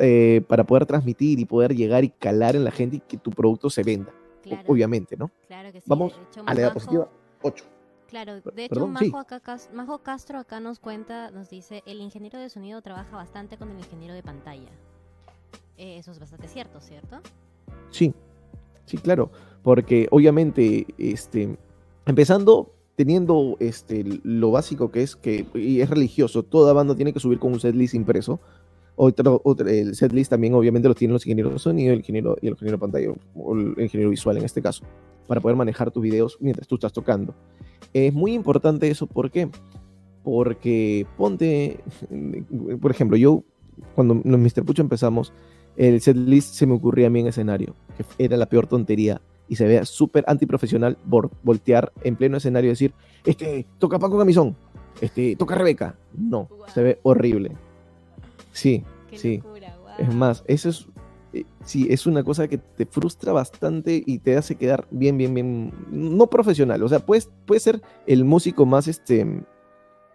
[0.00, 3.30] eh, para poder transmitir y poder llegar y calar en la gente y que tu
[3.30, 4.12] producto se venda.
[4.66, 5.30] Obviamente, ¿no?
[5.46, 5.86] Claro que sí.
[5.86, 7.08] Vamos a la diapositiva
[7.42, 7.64] 8.
[8.08, 13.14] Claro, de hecho, Majo, Castro acá nos cuenta, nos dice, el ingeniero de sonido trabaja
[13.16, 14.70] bastante con el ingeniero de pantalla.
[15.76, 17.20] Eh, eso es bastante cierto, ¿cierto?
[17.90, 18.12] Sí,
[18.86, 19.30] sí, claro,
[19.62, 21.56] porque obviamente, este,
[22.06, 27.20] empezando teniendo este, lo básico que es que y es religioso, toda banda tiene que
[27.20, 28.40] subir con un setlist impreso,
[29.02, 32.48] otro, otro, el setlist también obviamente lo tienen los ingenieros de sonido, el ingeniero, y
[32.48, 34.84] el ingeniero de pantalla, o el ingeniero visual en este caso,
[35.26, 37.34] para poder manejar tus videos mientras tú estás tocando.
[37.94, 39.48] Es muy importante eso, ¿por qué?
[40.22, 41.80] Porque ponte,
[42.82, 43.42] por ejemplo, yo
[43.94, 44.66] cuando en Mr.
[44.66, 45.32] Pucho empezamos,
[45.76, 49.56] el setlist se me ocurría a mí en escenario, que era la peor tontería y
[49.56, 50.98] se vea súper antiprofesional
[51.42, 52.92] voltear en pleno escenario y decir,
[53.24, 54.56] este, toca Paco Camisón,
[55.00, 55.96] este, toca Rebeca.
[56.12, 57.56] No, se ve horrible
[58.60, 59.42] Sí, sí.
[59.98, 60.86] Es más, eso es,
[61.32, 65.32] eh, sí, es una cosa que te frustra bastante y te hace quedar bien, bien,
[65.32, 66.82] bien, no profesional.
[66.82, 69.42] O sea, puedes, puedes ser el músico más, este,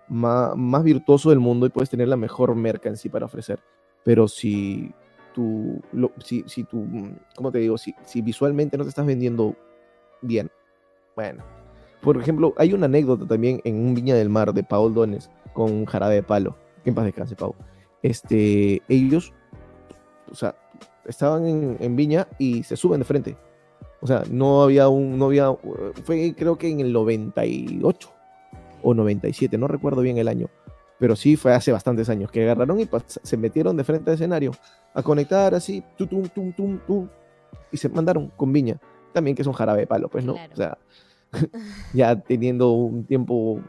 [0.10, 3.60] más, más virtuoso del mundo y puedes tener la mejor merca en sí para ofrecer.
[4.04, 4.94] Pero si
[5.34, 5.82] tú,
[6.24, 6.86] si, si tú,
[7.36, 7.80] ¿cómo te digo?
[7.80, 9.56] Si, si visualmente no te estás vendiendo
[10.22, 10.52] bien,
[11.16, 11.44] bueno.
[12.04, 15.72] Por ejemplo, hay una anécdota también en un Viña del Mar de Paul Dones con
[15.72, 16.56] un jarabe de palo.
[16.84, 17.56] Que en paz descanse, Pau.
[18.06, 19.34] Este, ellos,
[20.30, 20.54] o sea,
[21.08, 21.48] estaban
[21.80, 23.36] en, Viña y se suben de frente.
[24.00, 25.52] O sea, no había un, no había,
[26.04, 28.12] fue creo que en el 98
[28.84, 30.52] o 97, no recuerdo bien el año,
[31.00, 32.88] pero sí fue hace bastantes años, que agarraron y
[33.24, 34.52] se metieron de frente al escenario
[34.94, 37.10] a conectar así, tum, tum, tum, tum, tum,
[37.72, 38.80] y se mandaron con Viña,
[39.14, 40.34] también que es un jarabe de palo, pues, ¿no?
[40.34, 40.78] O sea,
[41.96, 43.60] ya teniendo un tiempo,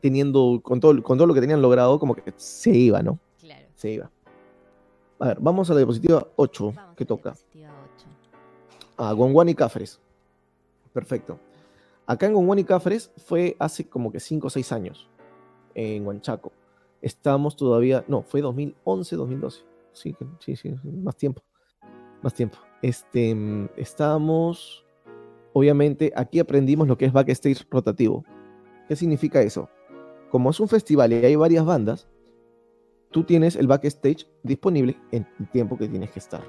[0.00, 3.18] teniendo, con todo, con todo lo que tenían logrado, como que se iba, ¿no?
[3.38, 3.66] Claro.
[3.74, 4.10] Se iba.
[5.18, 7.34] A ver, vamos a la diapositiva 8, que toca.
[8.96, 10.00] A Gonguan y Cafres.
[10.92, 11.38] Perfecto.
[12.06, 15.08] Acá en Gonguan y Cafres fue hace como que 5 o 6 años,
[15.74, 16.52] en Huanchaco.
[17.02, 19.62] Estamos todavía, no, fue 2011, 2012.
[19.92, 21.42] Sí, sí, sí, más tiempo.
[22.22, 22.58] Más tiempo.
[22.82, 23.36] Este,
[23.76, 24.84] estábamos,
[25.52, 28.24] obviamente, aquí aprendimos lo que es backstage rotativo.
[28.90, 29.68] ¿Qué significa eso?
[30.32, 32.08] Como es un festival y hay varias bandas,
[33.12, 36.42] tú tienes el backstage disponible en el tiempo que tienes que estar.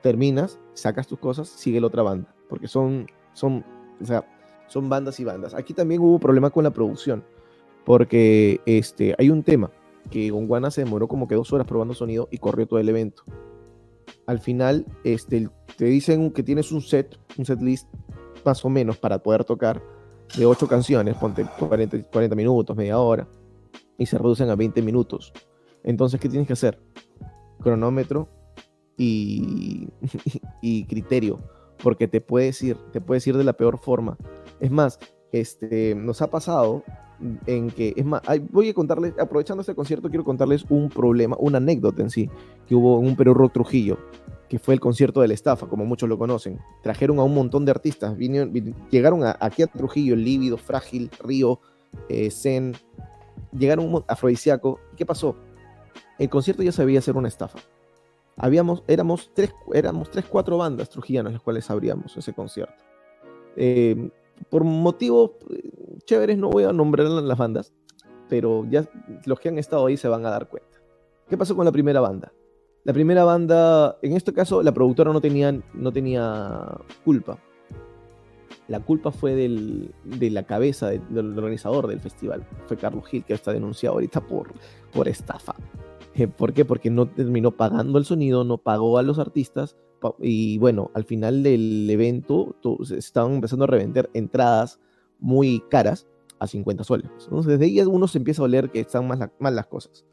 [0.00, 3.66] Terminas, sacas tus cosas, sigue la otra banda, porque son, son,
[4.00, 4.26] o sea,
[4.68, 5.52] son bandas y bandas.
[5.52, 7.22] Aquí también hubo problema con la producción,
[7.84, 9.70] porque este, hay un tema
[10.10, 13.24] que Gonguana se demoró como que dos horas probando sonido y corrió todo el evento.
[14.24, 17.88] Al final, este, te dicen que tienes un set, un set list
[18.42, 19.82] más o menos para poder tocar
[20.36, 23.26] de ocho canciones, ponte 40, 40 minutos, media hora
[23.98, 25.32] y se reducen a 20 minutos.
[25.82, 26.78] Entonces, ¿qué tienes que hacer?
[27.60, 28.28] Cronómetro
[28.96, 29.88] y,
[30.62, 31.38] y criterio,
[31.82, 34.16] porque te puedes ir, te puedes ir de la peor forma.
[34.60, 34.98] Es más,
[35.32, 36.82] este, nos ha pasado
[37.46, 41.58] en que, es más, voy a contarles, aprovechando este concierto, quiero contarles un problema, una
[41.58, 42.30] anécdota en sí,
[42.66, 43.98] que hubo en un Perú Rock Trujillo,
[44.48, 46.60] que fue el concierto de la estafa, como muchos lo conocen.
[46.82, 48.52] Trajeron a un montón de artistas, vinieron,
[48.90, 51.60] llegaron aquí a Trujillo, Lívido, Frágil, Río,
[52.08, 52.76] eh, Zen,
[53.52, 54.80] llegaron un afrodisíaco.
[54.96, 55.36] ¿Qué pasó?
[56.18, 57.58] El concierto ya sabía ser una estafa.
[58.36, 62.84] Habíamos, éramos tres, éramos tres, cuatro bandas trujillanas las cuales abríamos ese concierto.
[63.56, 64.10] Eh,
[64.50, 67.72] por motivos eh, chéveres no voy a nombrar las bandas,
[68.28, 68.88] pero ya
[69.24, 70.78] los que han estado ahí se van a dar cuenta.
[71.28, 72.32] ¿Qué pasó con la primera banda?
[72.86, 77.38] La primera banda, en este caso, la productora no tenía, no tenía culpa
[78.68, 82.44] la culpa fue del, de la cabeza del, organizador del festival.
[82.66, 84.52] Fue Carlos Gil, que está denunciado ahorita por,
[84.92, 85.54] por estafa.
[86.14, 86.64] Eh, ¿Por qué?
[86.64, 89.76] Porque no terminó pagando el sonido, no pagó a los artistas.
[90.20, 94.80] Y bueno, al final del evento se estaban empezando a revender entradas
[95.20, 96.06] muy caras
[96.38, 97.10] a 50 soles.
[97.24, 100.04] Entonces, desde ahí uno se empieza a oler que están mal, mal las cosas.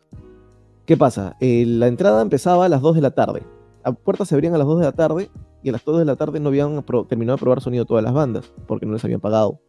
[0.86, 1.38] ¿Qué pasa?
[1.40, 3.44] Eh, la entrada empezaba a las 2 de la tarde.
[3.86, 5.30] Las puertas se abrían a las 2 de la tarde
[5.62, 8.14] y a las 2 de la tarde no habían terminado de probar sonido todas las
[8.14, 9.62] bandas, porque no les habían pagado.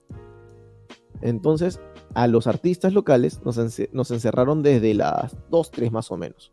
[1.23, 1.81] Entonces,
[2.15, 3.59] a los artistas locales nos,
[3.93, 6.51] nos encerraron desde las 2, 3 más o menos.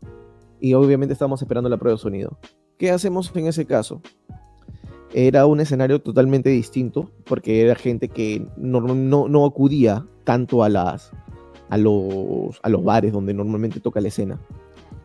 [0.60, 2.38] Y obviamente estábamos esperando la prueba de sonido.
[2.78, 4.00] ¿Qué hacemos en ese caso?
[5.12, 10.68] Era un escenario totalmente distinto, porque era gente que no, no, no acudía tanto a,
[10.68, 11.10] las,
[11.72, 14.38] a, los, a los bares donde normalmente toca la escena.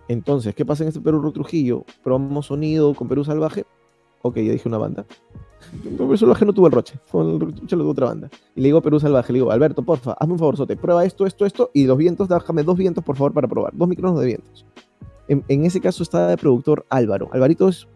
[0.10, 1.86] Entonces, ¿qué pasa en este Perú Trujillo?
[2.04, 3.66] Probamos sonido con Perú Salvaje
[4.22, 5.06] Ok, ya dije una banda.
[5.84, 8.30] Perú Salvaje no tuvo el roche, fue el roche lo tuvo otra banda.
[8.54, 11.26] Y le digo a Perú Salvaje, le digo, Alberto, porfa, hazme un favor, prueba esto,
[11.26, 13.74] esto, esto, y los vientos, déjame dos vientos, por favor, para probar.
[13.76, 14.66] Dos micrófonos de vientos.
[15.30, 17.30] En, ese caso está de productor Álvaro.
[17.32, 17.88] Alvarito es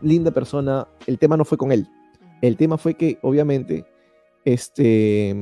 [0.00, 1.86] linda persona, el tema no fue con él.
[2.40, 3.84] El tema fue que, obviamente,
[4.44, 5.36] este,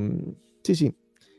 [0.63, 0.95] sí, sí,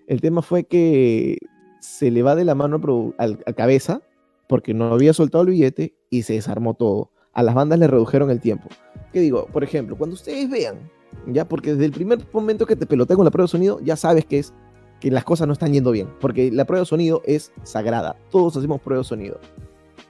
[0.09, 1.39] el tema fue que
[1.81, 2.81] se le va de la mano
[3.19, 4.03] a cabeza
[4.49, 8.33] porque no había soltado el billete y se desarmó todo a las bandas le redujeron
[8.33, 8.69] el tiempo.
[9.13, 9.47] ¿Qué digo?
[9.47, 10.91] Por ejemplo, cuando ustedes vean,
[11.29, 13.95] ya, porque desde el primer momento que te pelotea con la prueba de sonido, ya
[13.95, 14.53] sabes que es
[14.99, 18.17] que las cosas no están yendo bien, porque la prueba de sonido es sagrada.
[18.33, 19.39] Todos hacemos prueba de sonido.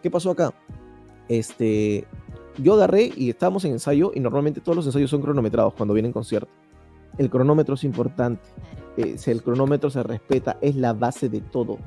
[0.03, 0.55] ¿Qué pasó acá?
[1.29, 2.07] Este,
[2.57, 6.13] yo agarré y estábamos en ensayo y normalmente todos los ensayos son cronometrados cuando vienen
[6.13, 6.49] concierto.
[7.17, 8.43] El cronómetro es importante.
[8.97, 11.79] Eh, si el cronómetro se respeta, es la base de todo.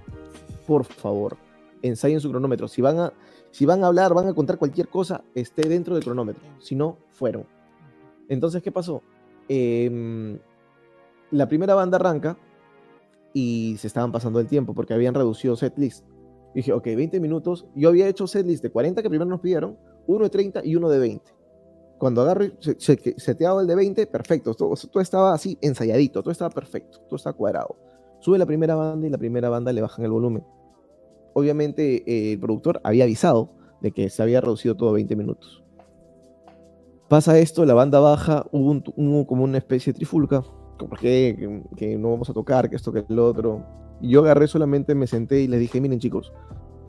[0.65, 1.37] Por favor,
[1.81, 2.67] ensayen su cronómetro.
[2.67, 3.13] Si van a,
[3.51, 6.43] si van a hablar, van a contar cualquier cosa, esté dentro del cronómetro.
[6.59, 7.45] Si no, fueron.
[8.29, 9.01] Entonces, ¿qué pasó?
[9.49, 10.39] Em,
[11.31, 12.37] la primera banda arranca
[13.33, 16.05] y se estaban pasando el tiempo porque habían reducido set list.
[16.55, 17.65] dije, ok, 20 minutos.
[17.75, 20.89] Yo había hecho setlist de 40 que primero nos pidieron, uno de 30 y uno
[20.89, 21.40] de 20.
[22.01, 24.55] Cuando agarré, se, se, seteaba el de 20, perfecto.
[24.55, 27.75] Todo, todo, estaba así ensayadito, todo estaba perfecto, todo estaba cuadrado.
[28.21, 30.43] Sube la primera banda y la primera banda le bajan el volumen.
[31.35, 35.63] Obviamente eh, el productor había avisado de que se había reducido todo a 20 minutos.
[37.07, 40.43] Pasa esto, la banda baja, hubo, como una especie de trifulca,
[40.79, 43.63] como que, que no vamos a tocar, que esto, que el otro.
[44.01, 46.33] Yo agarré solamente, me senté y les dije, miren chicos,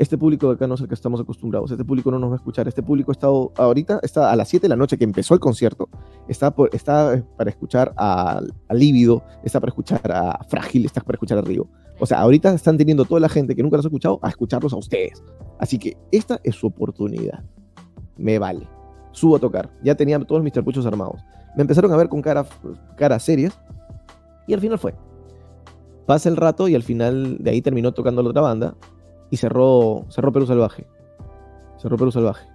[0.03, 2.35] este público de acá no es el que estamos acostumbrados, este público no nos va
[2.35, 5.33] a escuchar, este público está ahorita, está a las 7 de la noche que empezó
[5.35, 5.89] el concierto,
[6.29, 11.39] está, está para escuchar a, a Lívido, está para escuchar a Frágil, está para escuchar
[11.39, 11.69] a Río.
[12.01, 14.73] O sea, ahorita están teniendo toda la gente que nunca los ha escuchado a escucharlos
[14.73, 15.23] a ustedes.
[15.61, 17.45] Así que esta es su oportunidad.
[18.17, 18.67] Me vale.
[19.13, 19.71] Subo a tocar.
[19.85, 21.21] Ya tenía todos mis trapuchos armados.
[21.55, 22.49] Me empezaron a ver con caras
[22.97, 23.57] cara serias
[24.49, 24.95] y al final fue.
[26.07, 28.75] Pasa el rato y al final de ahí terminó tocando la otra banda
[29.33, 30.87] y cerró, cerró Perú Salvaje.
[31.79, 32.47] Cerró Perú Salvaje.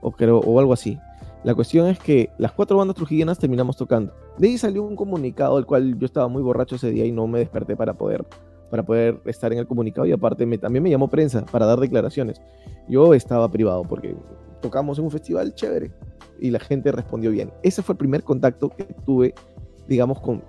[0.00, 0.98] O, creo, o algo así.
[1.44, 4.12] La cuestión es que las cuatro bandas trujillanas terminamos tocando.
[4.36, 7.28] De ahí salió un comunicado, el cual yo estaba muy borracho ese día y no
[7.28, 8.26] me desperté para poder,
[8.68, 10.08] para poder estar en el comunicado.
[10.08, 12.42] Y aparte también me llamó prensa para dar declaraciones.
[12.88, 14.16] Yo estaba privado porque
[14.60, 15.92] tocamos en un festival chévere
[16.40, 17.52] y la gente respondió bien.
[17.62, 19.34] Ese fue el primer contacto que tuve
[19.88, 20.42] digamos, con,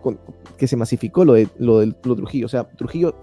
[0.58, 2.46] que se masificó lo de, lo de Trujillo.
[2.46, 3.16] O sea, Trujillo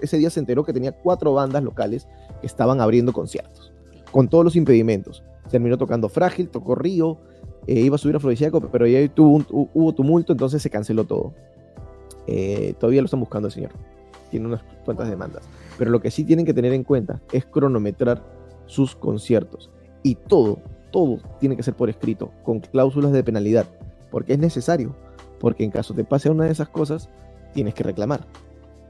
[0.00, 2.08] ese día se enteró que tenía cuatro bandas locales
[2.40, 3.72] que estaban abriendo conciertos,
[4.10, 5.22] con todos los impedimentos.
[5.50, 7.18] Terminó tocando Frágil, tocó Río,
[7.66, 11.32] eh, iba a subir a Floriciaco, pero ya tuvo hubo tumulto, entonces se canceló todo.
[12.26, 13.70] Eh, todavía lo están buscando el señor.
[14.30, 15.42] Tiene unas cuantas demandas.
[15.78, 18.22] Pero lo que sí tienen que tener en cuenta es cronometrar
[18.66, 19.70] sus conciertos.
[20.02, 20.58] Y todo,
[20.90, 23.66] todo tiene que ser por escrito, con cláusulas de penalidad,
[24.10, 24.94] porque es necesario
[25.40, 27.08] porque en caso te pase una de esas cosas,
[27.52, 28.26] tienes que reclamar.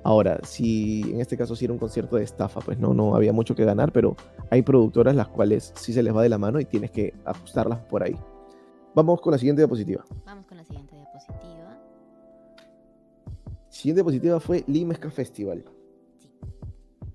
[0.03, 3.33] Ahora, si en este caso si era un concierto de estafa, pues no, no había
[3.33, 4.17] mucho que ganar, pero
[4.51, 7.81] hay productoras las cuales sí se les va de la mano y tienes que ajustarlas
[7.81, 8.17] por ahí.
[8.95, 10.05] Vamos con la siguiente diapositiva.
[10.27, 11.79] Vamos con la siguiente diapositiva.
[13.69, 15.65] Siguiente diapositiva fue Lima Ska Festival.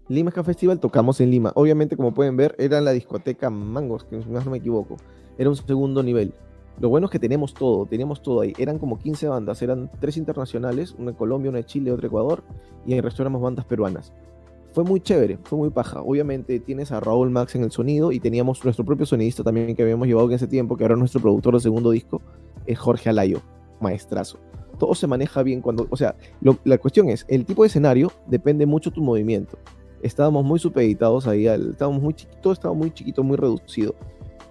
[0.07, 1.51] Lima Ska Festival tocamos en Lima.
[1.55, 4.97] Obviamente, como pueden ver, era la discoteca Mangos, que más no me equivoco.
[5.37, 6.33] Era un segundo nivel.
[6.79, 8.53] Lo bueno es que tenemos todo, teníamos todo ahí.
[8.57, 12.07] Eran como 15 bandas, eran tres internacionales, una de Colombia, una de Chile, otra de
[12.07, 12.43] Ecuador,
[12.85, 14.13] y el resto éramos bandas peruanas.
[14.73, 16.01] Fue muy chévere, fue muy paja.
[16.01, 19.83] Obviamente tienes a Raúl Max en el sonido y teníamos nuestro propio sonidista también que
[19.83, 22.21] habíamos llevado en ese tiempo, que ahora nuestro productor del segundo disco,
[22.65, 23.39] es Jorge Alayo,
[23.79, 24.37] maestrazo.
[24.77, 26.17] Todo se maneja bien cuando, o sea,
[26.65, 29.57] la cuestión es, el tipo de escenario depende mucho tu movimiento.
[30.01, 33.95] Estábamos muy supeditados ahí, estábamos muy chiquitos, todo estaba muy chiquito, muy reducido,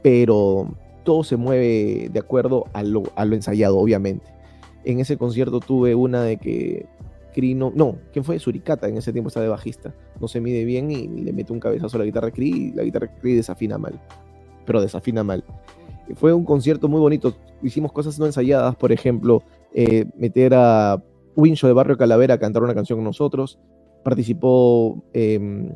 [0.03, 0.69] pero
[1.05, 4.27] todo se mueve de acuerdo a lo, ensayado, obviamente.
[4.85, 6.87] En ese concierto tuve una de que
[7.33, 8.39] Crino, no, ¿quién fue?
[8.39, 9.95] Suricata, en ese tiempo está de bajista.
[10.21, 12.83] No se mide bien y le mete un cabezazo a la guitarra Cree y la
[12.83, 14.01] guitarra Cree desafina mal.
[14.65, 15.45] Pero desafina mal.
[16.15, 17.35] Fue un concierto muy bonito.
[17.63, 21.03] Hicimos cosas no ensayadas, por ejemplo, eh, meter a
[21.35, 23.59] Wincho de Barrio Calavera a cantar una canción con nosotros.
[24.05, 25.75] Participó em,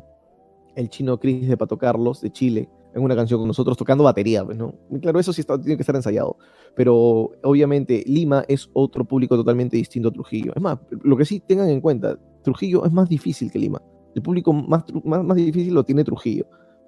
[0.75, 4.43] el chino Chris de Pato Carlos de Chile en una canción con nosotros tocando batería,
[4.43, 4.73] pues, ¿no?
[5.01, 6.37] Claro, eso sí tiene que estar ensayado,
[6.75, 10.53] pero obviamente Lima es otro público totalmente distinto a Trujillo.
[10.55, 13.81] Es más, lo que sí tengan en cuenta, Trujillo es más difícil que Lima.
[14.15, 16.47] El público más, más, más difícil lo tiene Trujillo,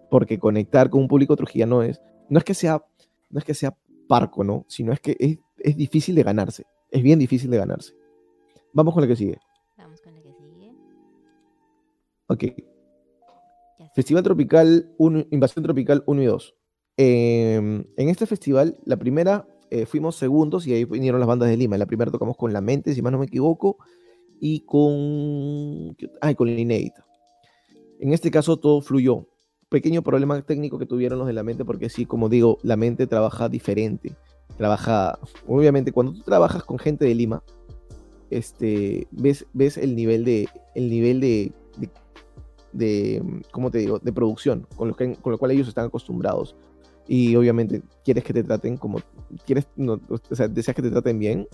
[0.10, 2.84] porque conectar con un público trujillano es, no es que sea,
[3.30, 3.76] no es que sea
[4.08, 4.66] parco, ¿no?
[4.68, 7.94] Sino es que es, es difícil de ganarse, es bien difícil de ganarse.
[8.74, 9.38] Vamos con la que sigue.
[9.78, 10.74] Vamos con la que sigue.
[12.28, 12.71] Ok.
[13.93, 16.56] Festival Tropical 1, Invasión Tropical 1 y 2.
[16.97, 21.58] Em, en este festival, la primera eh, fuimos segundos y ahí vinieron las bandas de
[21.58, 21.75] Lima.
[21.75, 23.77] En la primera tocamos con La Mente, si más no me equivoco,
[24.39, 25.95] y con.
[26.19, 27.06] Ay, con Inédita.
[27.99, 29.27] En este caso todo fluyó.
[29.69, 33.08] Pequeño problema técnico que tuvieron los de La Mente, porque sí, como digo, La Mente
[33.08, 34.13] trabaja diferente.
[34.58, 35.17] Trabaja.
[35.47, 37.43] Obviamente, cuando tú trabajas con gente de Lima,
[38.30, 40.50] este, ves, ves el nivel de.
[40.75, 41.54] El nivel de
[42.74, 46.56] de, ¿cómo te digo?, de producción, con lo, que, con lo cual ellos están acostumbrados.
[47.08, 49.00] Y obviamente quieres que te traten como,
[49.46, 51.48] quieres, o sea, deseas que te traten bien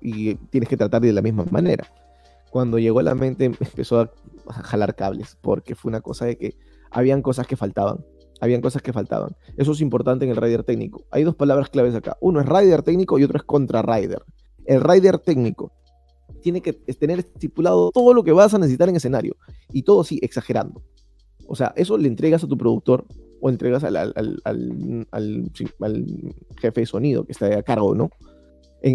[0.00, 1.86] y tienes que tratar de la misma manera.
[2.50, 4.10] Cuando llegó a la mente empezó a
[4.62, 6.56] jalar cables, porque fue una cosa de que
[6.90, 8.04] habían cosas que faltaban.
[8.38, 9.34] Habían cosas que faltaban.
[9.56, 11.04] Eso es importante en el rider técnico.
[11.10, 12.18] Hay dos palabras claves acá.
[12.20, 14.22] Uno es rider técnico y otro es contra rider.
[14.66, 15.72] El rider técnico
[16.42, 19.36] tiene que tener estipulado todo lo que vas a necesitar en escenario.
[19.72, 20.82] Y todo sí, exagerando.
[21.46, 23.06] O sea, eso le entregas a tu productor
[23.40, 25.50] o entregas al,
[26.56, 28.10] jefe de sonido que está a cargo, ¿no?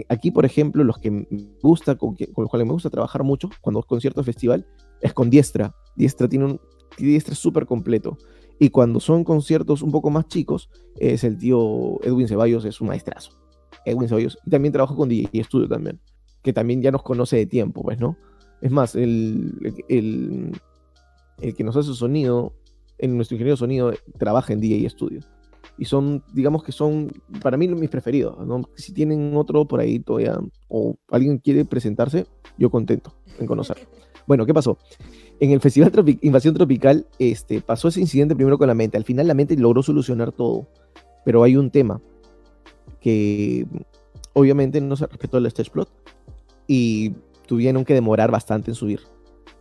[0.07, 1.27] aquí, por ejemplo, los que me
[1.61, 4.65] gusta, con, los cuales me gusta trabajar mucho cuando es concierto festival,
[5.01, 5.75] es con Diestra.
[5.95, 6.61] Diestra tiene un,
[6.97, 8.17] diestra es súper completo.
[8.59, 12.87] Y cuando son conciertos un poco más chicos, es el tío Edwin Ceballos, es un
[12.87, 13.31] maestrazo.
[13.85, 14.37] Edwin Ceballos.
[14.45, 15.99] Y también trabajo con DJ Studio también,
[16.43, 18.17] que también ya nos conoce de tiempo, pues, ¿no?
[18.61, 19.53] Es más, el,
[19.89, 20.51] el,
[21.39, 22.53] el que nos hace sonido,
[22.97, 25.21] en nuestro ingeniero de sonido, trabaja en DJ Studio.
[25.77, 27.11] Y son, digamos que son,
[27.41, 28.35] para mí, mis preferidos.
[28.75, 32.27] Si tienen otro por ahí todavía, o alguien quiere presentarse,
[32.57, 33.85] yo contento en conocerlo.
[34.27, 34.77] Bueno, ¿qué pasó?
[35.39, 38.95] En el Festival Invasión Tropical este, pasó ese incidente primero con la mente.
[38.95, 40.67] Al final la mente logró solucionar todo.
[41.25, 41.99] Pero hay un tema
[43.01, 43.65] que
[44.33, 45.89] obviamente no se respetó el stage plot
[46.73, 47.13] y
[47.47, 49.01] tuvieron que demorar bastante en subir.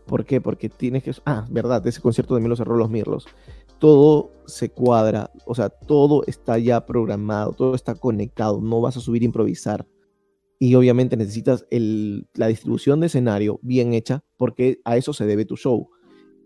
[0.06, 0.40] ¿Por qué?
[0.40, 1.12] Porque tienes que...
[1.26, 3.26] Ah, verdad, ese concierto también lo cerró los Mirlos.
[3.80, 9.00] Todo se cuadra, o sea, todo está ya programado, todo está conectado, no vas a
[9.00, 9.88] subir a improvisar.
[10.61, 15.44] Y obviamente necesitas el, la distribución de escenario bien hecha porque a eso se debe
[15.44, 15.88] tu show.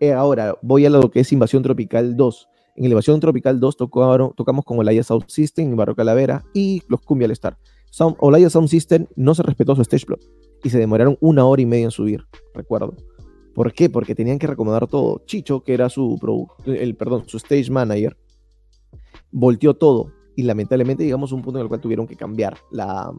[0.01, 2.49] Eh, ahora voy a lo que es Invasión Tropical 2.
[2.77, 7.33] En Invasión Tropical 2 tocamos con Olaya Sound System, Barro Calavera y los Cumbia All
[7.33, 7.59] Star.
[7.91, 10.23] Sound, Olaya Sound System no se respetó su stage plot
[10.65, 12.97] y se demoraron una hora y media en subir, recuerdo.
[13.55, 13.89] ¿Por qué?
[13.89, 15.23] Porque tenían que recomendar todo.
[15.27, 16.19] Chicho, que era su,
[16.67, 18.17] el, perdón, su stage manager,
[19.31, 23.13] volteó todo y lamentablemente llegamos a un punto en el cual tuvieron que cambiar la,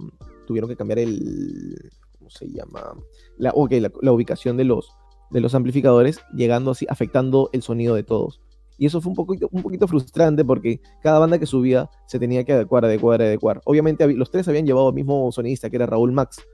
[0.46, 2.96] tuvieron que cambiar el, ¿cómo se llama?
[3.38, 3.54] La,
[4.02, 4.90] la, ubicación de los,
[5.32, 8.42] de los amplificadores, llegando así, afectando el sonido de todos.
[8.78, 12.44] Y eso fue un poquito, un poquito frustrante porque cada banda que subía se tenía
[12.44, 13.62] que adecuar, adecuar, adecuar.
[13.66, 16.46] Obviamente los tres habían llevado al mismo sonidista que era Raúl Max.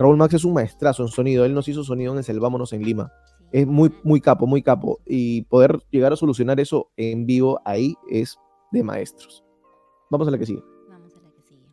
[0.00, 1.44] Raúl Max es un maestrazo en sonido.
[1.44, 3.12] Él nos hizo sonido en el Selvámonos en Lima
[3.52, 5.00] es muy, muy capo, muy capo.
[5.06, 8.38] Y poder llegar a solucionar eso en vivo ahí es
[8.72, 9.44] de maestros.
[10.10, 10.62] Vamos a la que sigue.
[10.88, 11.66] Vamos a la que sigue.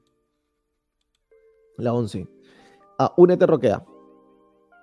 [1.77, 2.27] La 11.
[2.99, 3.85] Ah, Únete Roquea.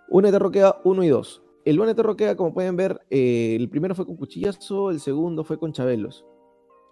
[0.09, 1.43] Únete Roquea 1 y 2.
[1.65, 5.59] El Únete Roquea, como pueden ver, eh, el primero fue con Cuchillazo, el segundo fue
[5.59, 6.27] con Chabelos.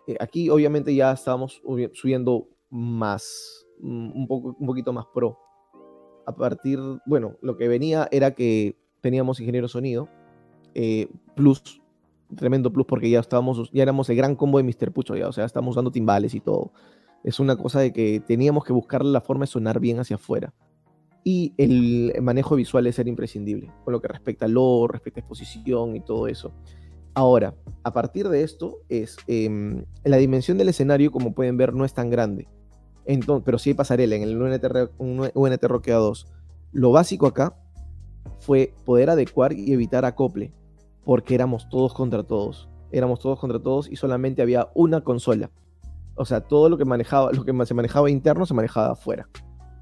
[0.07, 5.39] Eh, aquí obviamente ya estábamos subiendo más, mm, un, poco, un poquito más pro.
[6.27, 10.09] A partir, bueno, lo que venía era que teníamos ingeniero sonido,
[10.75, 11.83] eh, plus,
[12.37, 14.93] tremendo plus porque ya estábamos, ya éramos el gran combo de Mr.
[14.93, 16.73] Pucho, ya, o sea, estamos usando timbales y todo.
[17.25, 20.55] Es una cosa de que teníamos que buscar la forma de sonar bien hacia afuera.
[21.25, 25.23] Y el manejo visual es ser imprescindible, con lo que respecta a lo, respecta a
[25.23, 26.53] exposición y todo eso.
[27.15, 27.55] Ahora,
[27.85, 31.95] a partir de esto, es em, la dimensión del escenario, como pueden ver, no es
[31.95, 32.49] tan grande.
[33.05, 34.65] Entonces, pero sí hay pasarela en el UNT,
[35.35, 36.27] UNT Rockea 2.
[36.73, 37.57] Lo básico acá
[38.39, 40.53] fue poder adecuar y evitar acople,
[41.05, 42.69] porque éramos todos contra todos.
[42.91, 45.51] Éramos todos contra todos y solamente había una consola.
[46.15, 49.29] O sea, todo lo que manejaba, lo que se manejaba interno se manejaba afuera.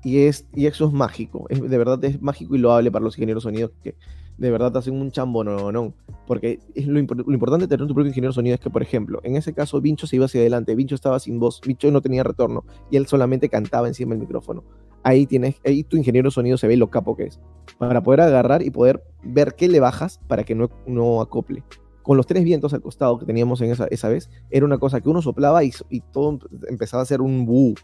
[0.02, 3.18] Y, es, y eso es mágico, es, de verdad es mágico y loable para los
[3.18, 3.96] ingenieros sonidos que
[4.40, 5.94] de verdad hacen un chambo no, no,
[6.26, 9.20] porque es lo, lo, importante de tener tu propio ingeniero sonido es que, por ejemplo,
[9.22, 12.24] en ese caso Vincho se iba hacia adelante, Vincho estaba sin voz, Vincho no tenía
[12.24, 14.64] retorno y él solamente cantaba encima del micrófono
[15.02, 17.40] ahí tienes, ahí tu ingeniero de sonido se ve lo capo que es.
[17.78, 21.62] Para poder agarrar y poder ver qué le bajas para que no, no acople.
[22.02, 25.00] Con los tres vientos al costado que teníamos en esa, esa vez, era una cosa
[25.00, 26.38] que uno soplaba y, y todo
[26.68, 27.74] empezaba a ser un bu.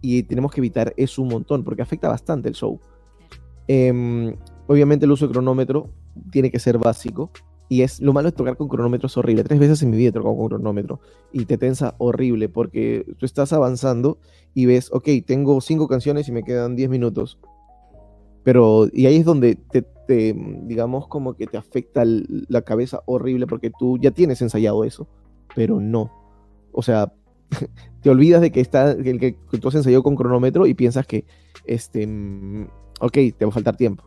[0.00, 2.80] Y tenemos que evitar eso un montón porque afecta bastante el show.
[3.68, 4.34] Em,
[4.72, 5.90] obviamente el uso de cronómetro
[6.30, 7.30] tiene que ser básico.
[7.68, 9.44] Y es lo malo es tocar con cronómetro es horrible.
[9.44, 11.00] Tres veces en mi vida he con cronómetro
[11.32, 14.18] y te tensa horrible porque tú estás avanzando
[14.52, 17.38] y ves, ok, tengo cinco canciones y me quedan diez minutos.
[18.42, 23.70] Pero, y ahí es donde te, digamos, como que te afecta la cabeza horrible porque
[23.70, 25.08] tú ya tienes ensayado eso,
[25.54, 26.10] pero no.
[26.72, 27.12] O sea,
[28.02, 31.24] te olvidas de que, está, que, que tú has ensayado con cronómetro y piensas que,
[31.64, 32.66] este, mm,
[33.00, 34.04] ok, te va a faltar tiempo.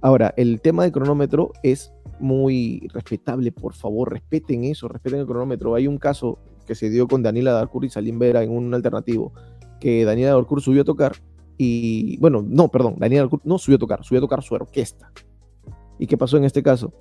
[0.00, 5.74] Ahora, el tema del cronómetro es muy respetable, por favor, respeten eso, respeten el cronómetro.
[5.74, 9.32] Hay un caso que se dio con Daniela Darkur y Salim Vera en un alternativo,
[9.80, 11.12] que Daniela Darkur subió a tocar
[11.56, 15.10] y, bueno, no, perdón, Daniela Darkur no subió a tocar, subió a tocar su orquesta.
[15.98, 16.92] ¿Y qué pasó en este caso?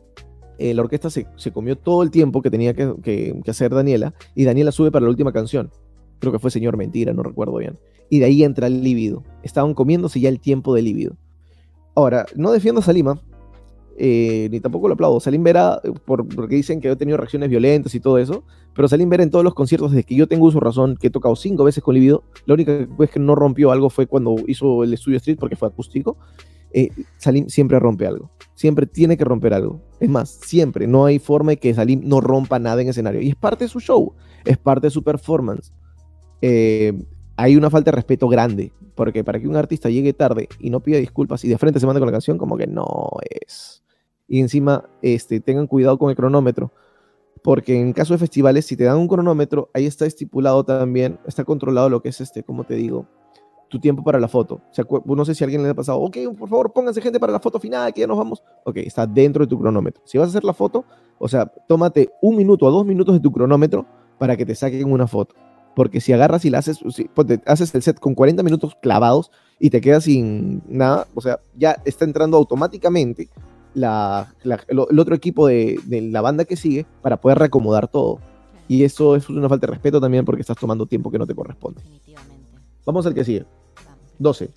[0.57, 4.43] Eh, la orquesta se, comió todo el tiempo que tenía que, que, hacer Daniela y
[4.43, 5.71] Daniela sube para la última canción.
[6.19, 7.77] Creo que fue Señor Mentira, no recuerdo bien.
[8.09, 9.23] Y de ahí entra el líbido.
[9.43, 11.15] Estaban comiéndose ya el tiempo del líbido.
[11.97, 13.19] Ahora, no defiendo a Salima,
[13.97, 15.19] eh, ni tampoco lo aplaudo.
[15.19, 18.43] Salim Vera, eh, por, porque dicen que he tenido reacciones violentas y todo eso,
[18.75, 21.09] pero Salim Vera en todos los conciertos, desde que yo tengo uso razón, que he
[21.09, 24.83] tocado cinco veces con Libido, la única vez que no rompió algo fue cuando hizo
[24.83, 26.19] el Studio Street, porque fue acústico.
[26.71, 29.81] Eh, Salim siempre rompe algo, siempre tiene que romper algo.
[29.99, 33.21] Es más, siempre, no hay forma de que Salim no rompa nada en escenario.
[33.21, 34.13] Y es parte de su show,
[34.45, 35.73] es parte de su performance.
[37.39, 40.81] hay una falta de respeto grande, porque para que un artista llegue tarde y no
[40.81, 43.81] pida disculpas y de frente se mande con la canción, como que no es
[44.27, 46.71] y encima este, tengan cuidado con el cronómetro.
[47.43, 51.45] porque en caso de festivales, si te dan un cronómetro, ahí está estipulado también, está
[51.45, 53.05] controlado lo que es este, como te digo,
[53.69, 54.55] tu tiempo para la foto.
[54.55, 57.19] O sea, no sé si a alguien le ha pasado, ok, por favor, pónganse gente
[57.19, 58.43] para la foto final, que ya nos vamos.
[58.65, 60.01] Ok, está dentro de tu cronómetro.
[60.05, 60.83] Si vas a hacer la foto,
[61.19, 63.85] o sea, tómate un minuto o dos minutos de tu cronómetro
[64.17, 65.35] para que te saquen una foto.
[65.77, 67.07] Porque si agarras y la haces, si,
[67.45, 71.77] haces el set con 40 minutos clavados y te quedas sin nada, o sea, ya
[71.85, 73.29] está entrando automáticamente
[73.75, 78.17] la, el otro equipo de, de la banda que sigue para poder reacomodar todo.
[78.67, 81.35] Y eso es una falta de respeto también porque estás tomando tiempo que no te
[81.35, 81.79] corresponde.
[82.83, 83.45] Vamos al que sigue.
[84.17, 84.49] 12.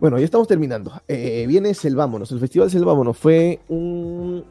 [0.00, 0.90] Bueno, ya estamos terminando.
[1.06, 2.32] Eh, viene Selvámonos.
[2.32, 4.44] El Festival Selvámonos fue un.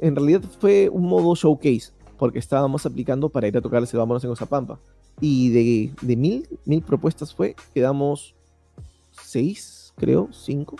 [0.00, 4.24] En realidad fue un modo showcase, porque estábamos aplicando para ir a tocar el Selvámonos
[4.24, 4.78] en Osapampa.
[5.20, 8.34] Y de, de mil, mil propuestas fue, quedamos
[9.10, 10.76] seis, creo, cinco.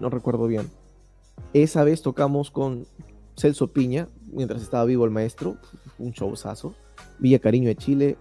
[0.00, 0.70] No recuerdo bien.
[1.52, 2.86] Esa vez tocamos con
[3.36, 5.56] Celso Piña, mientras estaba vivo el maestro.
[5.98, 6.74] Un showzazo.
[7.18, 8.16] Villa Cariño de Chile,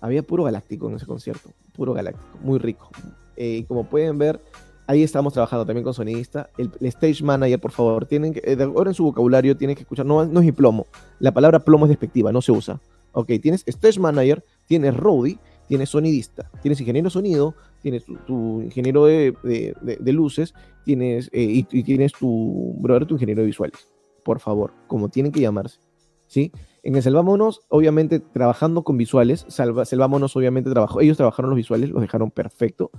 [0.00, 2.90] había puro galáctico en ese concierto, puro galáctico, muy rico.
[3.36, 4.40] Eh, como pueden ver,
[4.86, 6.50] ahí estamos trabajando también con sonidista.
[6.58, 10.06] El, stage manager, por favor, tienen que, eh, ahora en su vocabulario tienen que escuchar,
[10.06, 10.86] no, no es mi plomo,
[11.18, 12.80] la palabra plomo es despectiva, no se usa.
[13.12, 19.34] Ok, tienes stage manager, tienes roadie, tienes sonidista, tienes ingeniero sonido, tienes tu, ingeniero de,
[19.42, 20.54] de, luces,
[20.84, 23.88] tienes, eh, y, tienes tu, brother, tu ingeniero de visuales.
[24.24, 25.80] Por favor, como tienen que llamarse.
[26.26, 26.50] ¿Sí?
[26.82, 31.90] En el Selvámonos, obviamente trabajando con visuales, Salva, Selvámonos obviamente trabajó, ellos trabajaron los visuales,
[31.90, 32.90] los dejaron perfecto.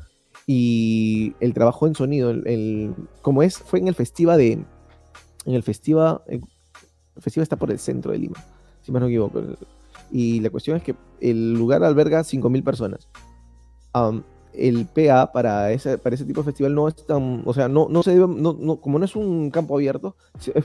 [0.48, 5.64] Y el trabajo en sonido, el, como es, fue en el festival de, en el
[5.64, 6.42] festival, el
[7.18, 8.44] festival está por el centro de Lima,
[8.82, 9.42] si más no equivoco.
[10.12, 13.08] Y la cuestión es que el lugar alberga 5.000 personas.
[14.54, 17.88] el PA para ese, para ese tipo de festival no es tan, o sea, no,
[17.90, 20.16] no se debe, no, no, como no es un campo abierto,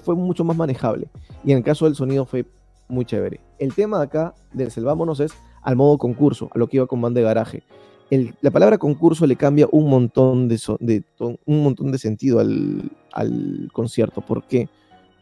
[0.02, 1.08] fue mucho más manejable.
[1.42, 2.44] Y en el caso del sonido fue
[2.90, 3.40] muy chévere.
[3.58, 7.20] El tema acá del Selvámonos es al modo concurso, a lo que iba con banda
[7.20, 7.62] de garaje.
[8.10, 14.20] La palabra concurso le cambia un montón de, un montón de sentido al, concierto.
[14.20, 14.68] ¿Por qué?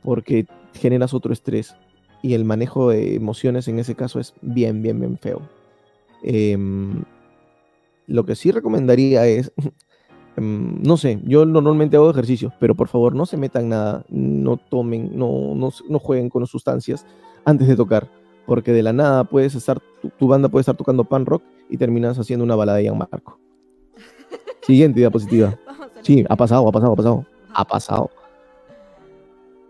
[0.03, 1.77] Porque generas otro estrés
[2.23, 5.43] y el manejo de emociones en ese caso es bien, bien, bien feo.
[6.23, 7.05] Em,
[8.07, 9.53] lo que sí recomendaría es,
[10.37, 14.57] em, no sé, yo normalmente hago ejercicio, pero por favor no se metan nada, no
[14.57, 17.05] tomen, no, no, no jueguen con sustancias
[17.45, 18.09] antes de tocar,
[18.49, 19.79] porque de la nada puedes estar,
[20.19, 23.39] tu, banda puede estar tocando pan rock y terminas haciendo una balada de Marco.
[24.67, 25.59] Siguiente diapositiva.
[26.01, 27.27] Sí, ha pasado, ha pasado, ha pasado.
[27.53, 28.11] Ha pasado.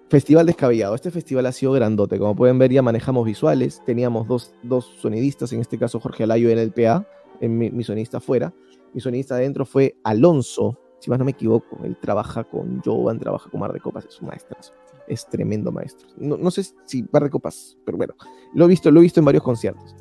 [0.09, 0.95] Festival descabellado.
[0.95, 2.21] Este festival ha sido grandote.
[2.21, 3.83] Como pueden ver, ya manejamos visuales.
[3.85, 7.05] Teníamos dos, dos sonidistas, en este caso Jorge Alayo en el PA,
[7.41, 8.55] en mi, mi sonista afuera.
[8.95, 11.81] Mi sonista adentro fue Alonso, si más no me equivoco.
[11.83, 14.73] Él trabaja con Jovan, trabaja con Mar de Copas, es un maestrazo
[15.09, 16.09] es tremendo maestro.
[16.17, 18.15] No, sé si de copas, pero bueno,
[18.55, 19.95] lo he visto, lo he visto en varios conciertos.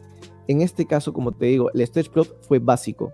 [0.47, 3.11] En este caso, como te digo, el stage plot fue básico.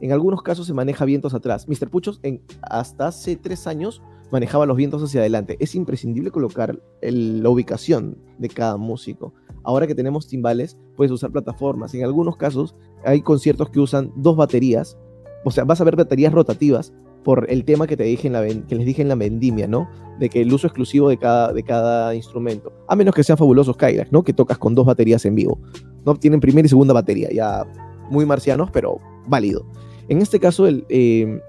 [0.00, 1.68] En algunos casos se maneja vientos atrás.
[1.68, 1.88] Mr.
[1.88, 5.56] Puchos, en, hasta hace tres años, manejaba los vientos hacia adelante.
[5.60, 9.32] Es imprescindible colocar la ubicación de cada músico.
[9.62, 11.94] Ahora que tenemos timbales, puedes usar plataformas.
[11.94, 12.74] En algunos casos,
[13.04, 14.98] hay conciertos que usan dos baterías.
[15.44, 16.92] O sea, vas a ver baterías rotativas
[17.24, 19.88] por el tema que, te dije en la, que les dije en la vendimia, ¿no?
[20.20, 23.76] De que el uso exclusivo de cada, de cada instrumento, a menos que sean fabulosos
[23.76, 24.22] Kylax, ¿no?
[24.22, 25.58] Que tocas con dos baterías en vivo,
[26.04, 26.14] ¿no?
[26.14, 27.64] Tienen primera y segunda batería, ya
[28.10, 29.66] muy marcianos, pero válido.
[30.08, 31.40] En este caso, el, em,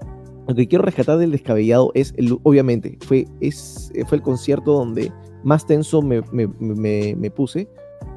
[0.48, 5.12] lo que quiero rescatar del descabellado es, el, obviamente, fue, es, fue el concierto donde
[5.44, 7.68] más tenso me, me, me, me puse,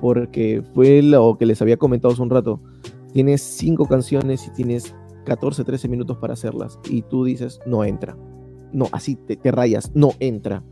[0.02, 2.62] porque fue lo que les había comentado hace un rato.
[3.14, 4.96] Tienes cinco canciones y tienes
[5.30, 8.18] 14, 13 minutos para hacerlas y tú dices, no entra.
[8.74, 10.64] No, así te, rayas, no entra.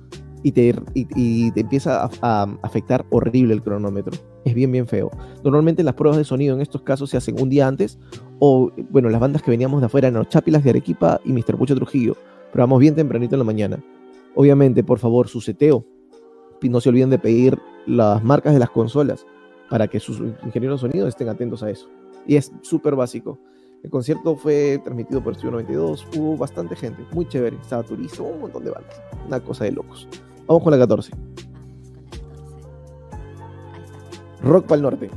[0.43, 4.17] Y te, y, te empieza a, afectar horrible el cronómetro.
[4.45, 5.11] Es bien, bien feo.
[5.43, 7.99] Normalmente las pruebas de sonido en estos casos se hacen un día antes
[8.39, 11.57] o, bueno, las bandas que veníamos de afuera los Chapilas de Arequipa y Mr.
[11.57, 12.15] Pucho Trujillo.
[12.51, 13.83] Pero vamos bien tempranito en la mañana.
[14.35, 15.85] Obviamente, por favor, su seteo.
[16.63, 19.25] No se olviden de pedir las marcas de las consolas
[19.69, 21.89] para que sus ingenieros de sonido estén atentos a eso.
[22.25, 23.39] Y es súper básico.
[23.83, 28.41] El concierto fue transmitido por Estudio 92, hubo bastante gente, muy chévere, estaba turismo, un
[28.41, 30.07] montón de bandas, una cosa de locos.
[30.47, 31.11] Vamos con la 14.
[34.41, 35.09] Rock para el norte.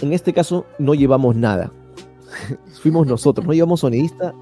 [0.00, 1.72] En este caso no llevamos nada.
[2.82, 4.34] Fuimos nosotros, no llevamos sonidista,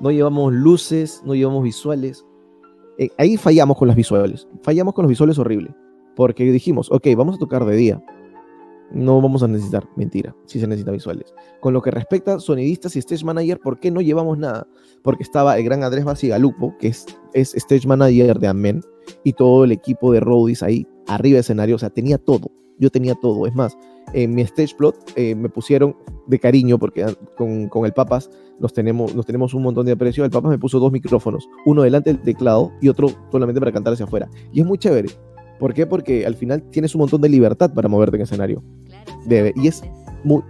[0.00, 2.24] no llevamos luces, no llevamos visuales.
[2.98, 4.48] Eh, ahí fallamos con las visuales.
[4.62, 5.74] Fallamos con los visuales horrible.
[6.16, 8.02] Porque dijimos, ok, vamos a tocar de día.
[8.94, 11.34] No vamos a necesitar, mentira, sí se necesita visuales.
[11.60, 14.66] Con lo que respecta a sonidistas y stage manager, ¿por qué no llevamos nada?
[15.02, 18.80] Porque estaba el gran Andrés Basigalupo, que es, es stage manager de Amen,
[19.24, 22.90] y todo el equipo de roadies ahí arriba de escenario, o sea, tenía todo, yo
[22.90, 23.76] tenía todo, es más,
[24.12, 27.04] en mi stage plot eh, me pusieron de cariño, porque
[27.36, 28.30] con, con, el Papas
[28.60, 31.82] nos tenemos, nos tenemos un montón de aprecio, el Papas me puso dos micrófonos, uno
[31.82, 35.08] delante del teclado y otro solamente para cantar hacia afuera, y es muy chévere,
[35.62, 35.86] ¿Por qué?
[35.86, 38.64] Porque al final tienes un montón de libertad para moverte en escenario.
[39.26, 39.82] Debe, y es
[40.24, 40.42] muy...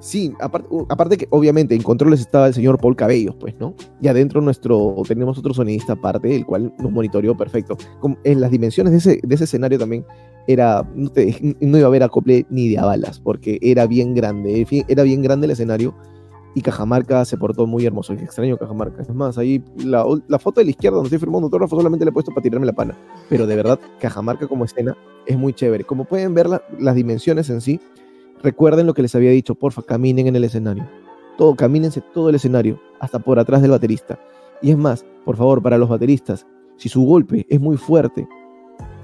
[0.00, 3.74] Sí, aparte, aparte que obviamente en controles estaba el señor Paul Cabellos, pues, ¿no?
[4.02, 7.78] Y adentro nuestro, tenemos otro sonidista aparte, el cual nos monitoreó perfecto.
[8.22, 10.04] en las dimensiones de ese, de ese escenario también
[10.46, 11.10] era, no,
[11.60, 15.22] no iba a haber acople ni de a balas, porque era bien grande, era bien
[15.22, 15.94] grande el escenario
[16.54, 18.12] y Cajamarca se portó muy hermoso.
[18.12, 19.02] Es extraño Cajamarca.
[19.02, 20.04] Es más, ahí la,
[20.38, 22.72] foto de la izquierda donde estoy firmando autógrafo solamente le he puesto para tirarme la
[22.72, 22.96] pana.
[23.28, 24.96] Pero de verdad, Cajamarca como escena
[25.26, 25.84] es muy chévere.
[25.84, 26.48] Como pueden ver
[26.78, 27.80] las dimensiones en sí,
[28.42, 29.56] recuerden lo que les había dicho.
[29.56, 30.88] Porfa, caminen en el escenario.
[31.36, 34.20] Todo, camínense todo el escenario, hasta por atrás del baterista.
[34.62, 36.46] Y es más, por favor, para los bateristas,
[36.76, 38.28] si su golpe es muy fuerte,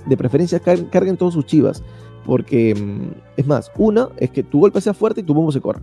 [0.07, 1.83] de preferencia carguen todos sus chivas.
[2.25, 5.61] Porque, mm, es más, una es que tu golpe sea fuerte y tu bombo se
[5.61, 5.83] corra.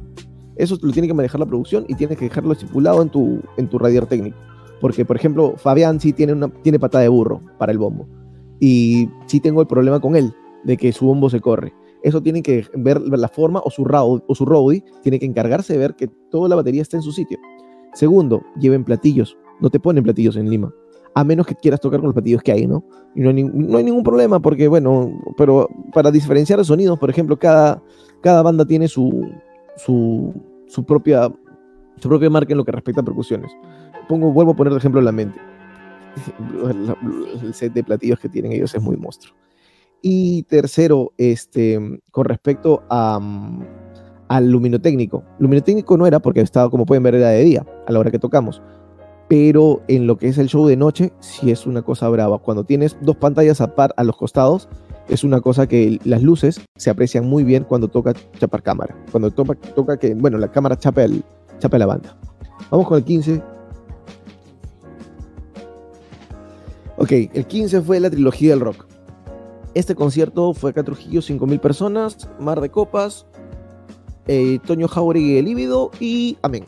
[0.58, 3.68] Eso lo tiene que manejar la producción y tienes que dejarlo estipulado en tu, en
[3.68, 4.38] tu radiador técnico.
[4.82, 8.08] Porque, por ejemplo, Fabián sí tiene, una, tiene patada de burro para el bombo.
[8.60, 10.34] Y sí tengo el problema con él,
[10.64, 11.74] de que su bombo se corre.
[12.04, 15.80] Eso tiene que ver, la forma o su, road, o su tiene que encargarse de
[15.80, 17.38] ver que toda la batería está en su sitio.
[17.94, 19.38] Segundo, lleven platillos.
[19.60, 20.72] No te ponen platillos en Lima.
[21.16, 22.84] A menos que quieras tocar con los platillos que hay, ¿no?
[23.16, 27.10] Y no hay, no hay ningún problema porque, bueno, pero para diferenciar los sonidos, por
[27.10, 27.82] ejemplo, cada,
[28.22, 29.28] cada banda tiene su,
[29.78, 30.34] su,
[30.86, 31.32] propia,
[31.98, 33.52] su propia marca en lo que respecta a percusiones.
[34.10, 35.40] Pongo, vuelvo a poner de ejemplo la mente.
[37.44, 39.36] El set de platillos que tienen ellos es muy monstruo.
[40.02, 41.80] Y tercero, este,
[42.12, 43.66] con respecto a, mm,
[44.28, 45.24] al luminotécnico.
[45.40, 48.20] Luminotécnico no era porque estaba, como pueden ver, era de día, a la hora que
[48.20, 48.62] tocamos.
[49.28, 52.40] Pero en lo que es el show de noche, sí es una cosa brava.
[52.40, 54.70] Cuando tienes dos pantallas a par a los costados,
[55.10, 58.96] es una cosa que las luces se aprecian muy bien cuando toca chapar cámara.
[59.12, 61.24] Cuando toca, toca que, bueno, la cámara chapa, el,
[61.60, 62.18] chapa la banda.
[62.70, 63.42] Vamos con el 15.
[66.98, 68.86] Ok, el 15 fue la trilogía del rock.
[69.74, 73.28] Este concierto fue acá Trujillo, 5.000 personas, Mar de Copas,
[74.28, 76.66] eh, Toño Jauregui el Líbido y Amén.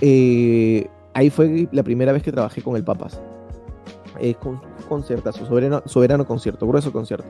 [0.00, 3.20] Eh, ahí fue la primera vez que trabajé con el Papas.
[4.20, 7.26] Eh, con, conciertazo, soberano, soberano concierto, grueso concierto.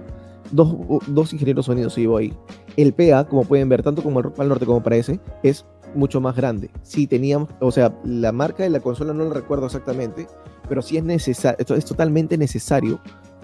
[0.50, 0.74] Dos,
[1.06, 2.32] dos ingenieros sonidos llevó ahí.
[2.76, 6.20] El PA, como pueden ver, tanto como el Rock Norte como para ese, es mucho
[6.20, 6.70] más grande.
[6.82, 10.26] Sí teníamos, o sea, la marca de la consola no la recuerdo exactamente,
[10.68, 13.00] pero sí es necesario, es totalmente necesario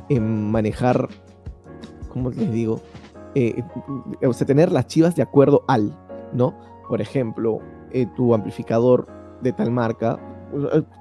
[0.08, 1.08] en eh, manejar,
[2.10, 2.80] ¿cómo les digo?
[3.34, 3.62] Eh,
[4.24, 5.96] o sea, tener las chivas de acuerdo al,
[6.32, 6.54] ¿no?
[6.88, 7.58] Por ejemplo,
[7.92, 9.06] eh, tu amplificador
[9.42, 10.18] de tal marca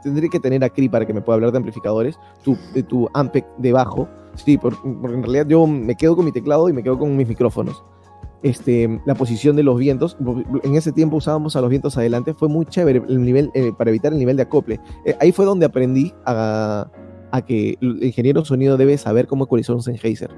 [0.03, 3.09] tendría que tener a CRI para que me pueda hablar de amplificadores, tu, de tu
[3.13, 4.07] Ampeg debajo.
[4.35, 7.27] Sí, porque en realidad yo me quedo con mi teclado y me quedo con mis
[7.27, 7.83] micrófonos.
[8.41, 10.17] Este, la posición de los vientos,
[10.63, 13.89] en ese tiempo usábamos a los vientos adelante, fue muy chévere el nivel, eh, para
[13.89, 14.81] evitar el nivel de acople.
[15.05, 16.89] Eh, ahí fue donde aprendí a,
[17.31, 20.29] a, que el ingeniero sonido debe saber cómo ecualizar un Sennheiser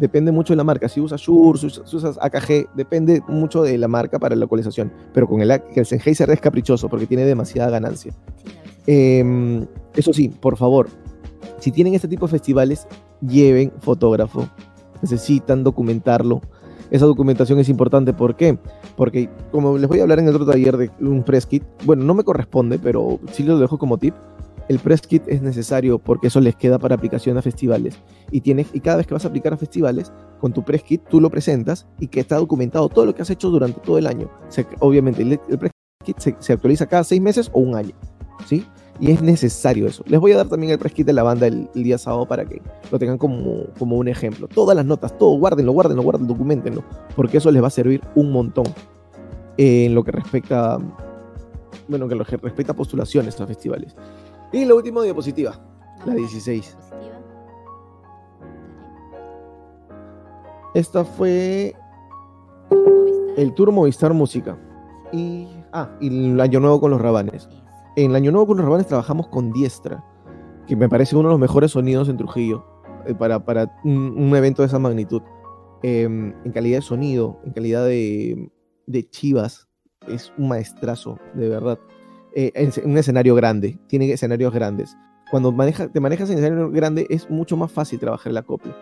[0.00, 0.88] depende mucho de la marca.
[0.88, 4.90] Si usas Shure, si usas, AKG, depende mucho de la marca para la localización.
[5.12, 8.12] Pero con el, el Sennheiser es caprichoso porque tiene demasiada ganancia.
[8.86, 10.88] Em, eso sí, por favor,
[11.60, 12.88] si tienen este tipo de festivales,
[13.20, 14.48] lleven fotógrafo.
[15.02, 16.40] Necesitan documentarlo.
[16.90, 18.12] Esa documentación es importante.
[18.12, 18.58] ¿Por qué?
[18.96, 22.04] Porque, como les voy a hablar en el otro taller de un press kit, bueno,
[22.04, 24.14] no me corresponde, pero sí lo dejo como tip
[24.70, 27.98] el press kit es necesario porque eso les queda para aplicación a festivales.
[28.30, 31.02] Y, tienes, y cada vez que vas a aplicar a festivales, con tu press kit
[31.10, 34.06] tú lo presentas y que está documentado todo lo que has hecho durante todo el
[34.06, 34.30] año.
[34.78, 35.72] obviamente, el, press
[36.04, 37.96] kit se, actualiza cada seis meses o un año.
[38.46, 38.64] ¿sí?
[39.00, 40.04] Y es necesario eso.
[40.06, 42.44] Les voy a dar también el press kit de la banda el, día sábado para
[42.44, 42.62] que
[42.92, 44.46] lo tengan como, como un ejemplo.
[44.46, 46.84] Todas las notas, todo, guárdenlo, guárdenlo, guárdenlo, documentenlo.
[47.16, 48.66] Porque eso les va a servir un montón
[49.56, 50.78] en lo que respecta,
[51.88, 53.96] bueno, que lo que respecta a postulaciones a festivales.
[54.52, 55.54] Y la última diapositiva,
[56.04, 56.76] la 16.
[60.74, 61.74] Esta fue
[63.36, 64.58] el Tour Movistar Música.
[65.12, 67.48] Y, ah, y el Año Nuevo con los Rabanes.
[67.96, 70.04] En el Año Nuevo con los Rabanes trabajamos con Diestra,
[70.66, 72.64] que me parece uno de los mejores sonidos en Trujillo
[73.06, 75.22] eh, para, para un, evento de esa magnitud.
[75.82, 78.50] Em, en calidad de sonido, en calidad de,
[78.86, 79.68] de chivas,
[80.08, 81.78] es un maestrazo, de verdad
[82.34, 84.96] en eh, un escenario grande, tiene escenarios grandes.
[85.30, 88.74] Cuando maneja, te manejas en escenario grande es mucho más fácil trabajar el acople.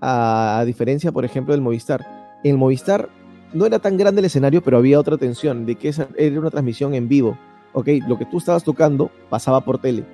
[0.00, 2.04] A, diferencia, por ejemplo, del Movistar,
[2.44, 3.08] En Movistar
[3.54, 6.50] no era tan grande el escenario, pero había otra tensión, de que esa era una
[6.50, 7.38] transmisión en vivo.
[7.72, 10.04] Ok, lo que tú estabas tocando pasaba por tele.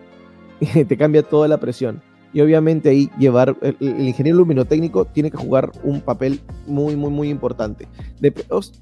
[0.88, 2.02] te cambia toda la presión.
[2.32, 7.28] Y obviamente ahí llevar, el, ingeniero luminotécnico tiene que jugar un papel muy, muy, muy
[7.28, 7.88] importante.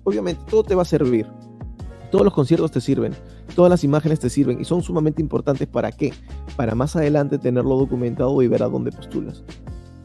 [0.05, 1.27] obviamente todo te va a servir.
[2.11, 3.15] Todos los conciertos te sirven,
[3.55, 6.13] todas las imágenes te sirven y son sumamente importantes para qué?
[6.57, 9.45] Para más adelante tenerlo documentado y ver a dónde postulas.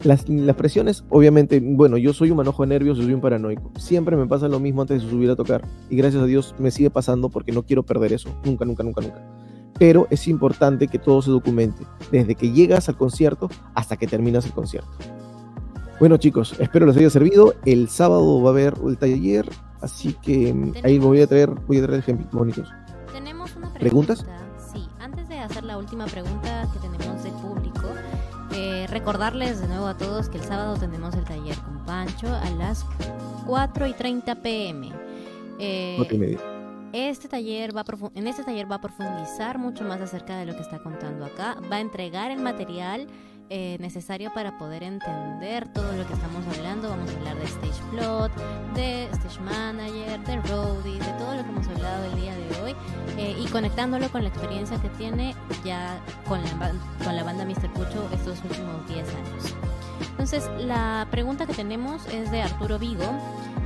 [0.04, 0.24] Las,
[0.54, 3.72] presiones, obviamente, bueno, yo soy un manojo de nervios, soy un paranoico.
[3.78, 5.66] Siempre me pasa lo mismo antes de subir a tocar.
[5.88, 8.28] Y gracias a Dios me sigue pasando porque no quiero perder eso.
[8.44, 9.22] Nunca, nunca, nunca, nunca.
[9.78, 14.44] Pero es importante que todo se documente, desde que llegas al concierto hasta que terminas
[14.44, 14.90] el concierto.
[16.00, 17.54] Bueno chicos, espero les haya servido.
[17.64, 19.48] El sábado va a haber el taller,
[19.80, 22.68] así que mm, ahí voy a traer, voy a traer ejemplos bonitos.
[23.84, 24.24] ¿Preguntas?
[24.72, 27.86] Sí, antes de hacer la última pregunta que tenemos del público,
[28.54, 32.48] eh, recordarles de nuevo a todos que el sábado tenemos el taller con Pancho a
[32.56, 32.86] las
[33.46, 34.90] 4 y 30 pm.
[35.58, 36.38] Eh.
[36.94, 40.62] Este taller va en este taller va a profundizar mucho más acerca de lo que
[40.62, 41.58] está contando acá.
[41.70, 43.06] Va a entregar el material
[43.50, 46.88] eh, necesario para poder entender todo lo que estamos hablando.
[46.88, 48.32] Vamos a hablar de Stage Plot,
[48.74, 52.76] de Stage Manager, de Roadie, de todo lo que hemos hablado el día de hoy
[53.18, 55.34] eh, y conectándolo con la experiencia que tiene
[55.64, 56.72] ya con la,
[57.04, 57.72] con la banda Mr.
[57.72, 59.54] Pucho estos últimos 10 años.
[60.10, 63.04] Entonces, la pregunta que tenemos es de Arturo Vigo.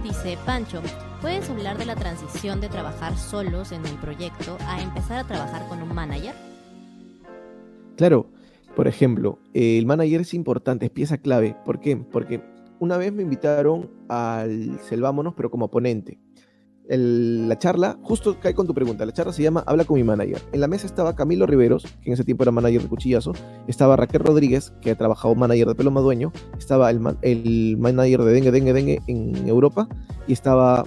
[0.02, 0.82] Dice, Pancho,
[1.20, 5.66] ¿puedes hablar de la transición de trabajar solos en el proyecto a empezar a trabajar
[5.68, 6.34] con un manager?
[7.96, 8.30] Claro,
[8.78, 11.56] por ejemplo, el manager es importante, es pieza clave.
[11.64, 11.96] ¿Por qué?
[11.96, 12.40] Porque
[12.78, 16.20] una vez me invitaron al Selvámonos, pero como ponente
[16.86, 20.40] la charla, justo cae con tu pregunta, la charla se llama Habla con mi manager.
[20.52, 23.32] En la mesa estaba Camilo Riveros, que en ese tiempo era manager de Cuchillazo,
[23.66, 28.32] estaba Raquel Rodríguez, que ha trabajado manager de Pelo Madueño, estaba el, el manager de
[28.32, 29.88] Dengue, Dengue, Dengue en Europa,
[30.28, 30.84] y estaba...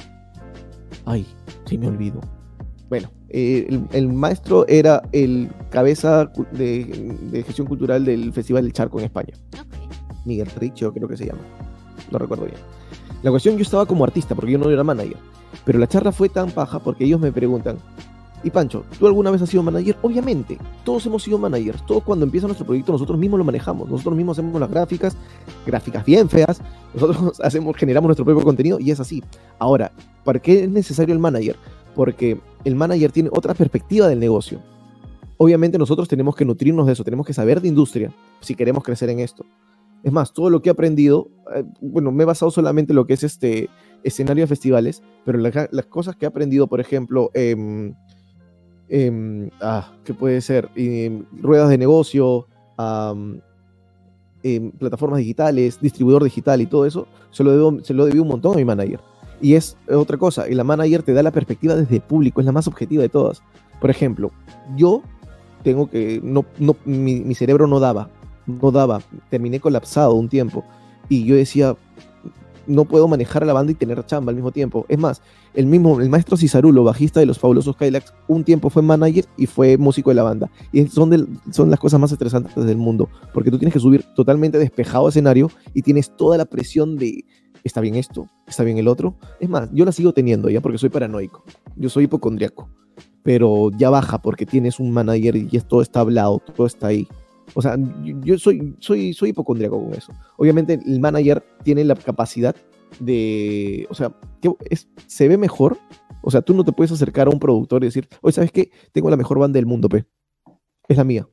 [1.04, 1.28] Ay,
[1.66, 2.22] sí me olvido.
[2.88, 9.06] Bueno, eh, el, maestro era el cabeza de, gestión cultural del Festival del Charco en
[9.06, 9.34] España.
[10.26, 11.42] Miguel Richo, creo que se llama.
[12.12, 12.58] No recuerdo bien.
[13.24, 15.18] La cuestión, yo estaba como artista, porque yo no era manager.
[15.64, 17.78] Pero la charla fue tan paja porque ellos me preguntan,
[18.44, 19.96] y Pancho, ¿tú alguna vez has sido manager?
[20.02, 21.86] Obviamente, todos hemos sido managers.
[21.86, 23.90] Todos cuando empieza nuestro proyecto nosotros mismos lo manejamos.
[23.90, 25.16] Nosotros mismos hacemos las gráficas,
[25.66, 26.62] gráficas bien feas.
[26.94, 29.24] Nosotros hacemos, generamos nuestro propio contenido y es así.
[29.60, 29.92] Ahora,
[30.24, 31.56] ¿para qué es necesario el manager?
[31.96, 34.60] Porque el manager tiene otra perspectiva del negocio.
[35.38, 39.10] Obviamente nosotros tenemos que nutrirnos de eso, tenemos que saber de industria si queremos crecer
[39.10, 39.46] en esto.
[40.04, 43.06] Es más, todo lo que he aprendido, eh, bueno, me he basado solamente en lo
[43.06, 43.70] que es este
[44.04, 47.92] escenario de festivales, pero las cosas que he aprendido, por ejemplo, eh,
[49.62, 50.70] ah, ¿qué puede ser?
[51.34, 52.48] ruedas de negocio,
[54.80, 58.54] plataformas digitales, distribuidor digital y todo eso, se lo, debo, se lo debí un montón
[58.54, 59.00] a mi manager.
[59.42, 62.52] Y es otra cosa, y la manager te da la perspectiva desde público, es la
[62.52, 63.42] más objetiva de todas.
[63.80, 64.32] Por ejemplo,
[64.78, 65.02] yo
[65.64, 68.10] tengo que, no, no, mi cerebro no daba
[68.48, 70.64] no daba, terminé colapsado un tiempo
[71.10, 71.76] y yo decía,
[72.68, 74.86] no puedo manejar a la banda y tener chamba al mismo tiempo.
[74.88, 75.22] Es más,
[75.54, 79.46] el mismo, el maestro Cizarulo, bajista de los fabulosos Kylax, un tiempo fue manager y
[79.46, 80.50] fue músico de la banda.
[80.72, 84.58] Y son, son las cosas más estresantes del mundo, porque tú tienes que subir totalmente
[84.58, 87.26] despejado a escenario y tienes toda la presión de,
[87.64, 88.28] ¿está bien esto?
[88.48, 89.16] ¿Está bien el otro?
[89.40, 91.44] Es más, yo la sigo teniendo ya porque soy paranoico,
[91.76, 92.70] yo soy hipocondriaco,
[93.24, 97.08] pero ya baja porque tienes un manager y todo está hablado, todo está ahí.
[97.54, 97.78] O sea,
[98.24, 100.14] yo soy, soy, soy hipocondriaco con eso.
[100.38, 102.56] Obviamente el manager tiene la capacidad
[103.00, 104.52] de, o sea, que
[105.08, 105.78] se ve mejor.
[106.24, 108.72] O sea, tú no te puedes acercar a un productor y decir, oye, ¿sabes qué?
[108.92, 110.06] Tengo la mejor banda del mundo, pe.
[110.88, 111.28] Es la mía.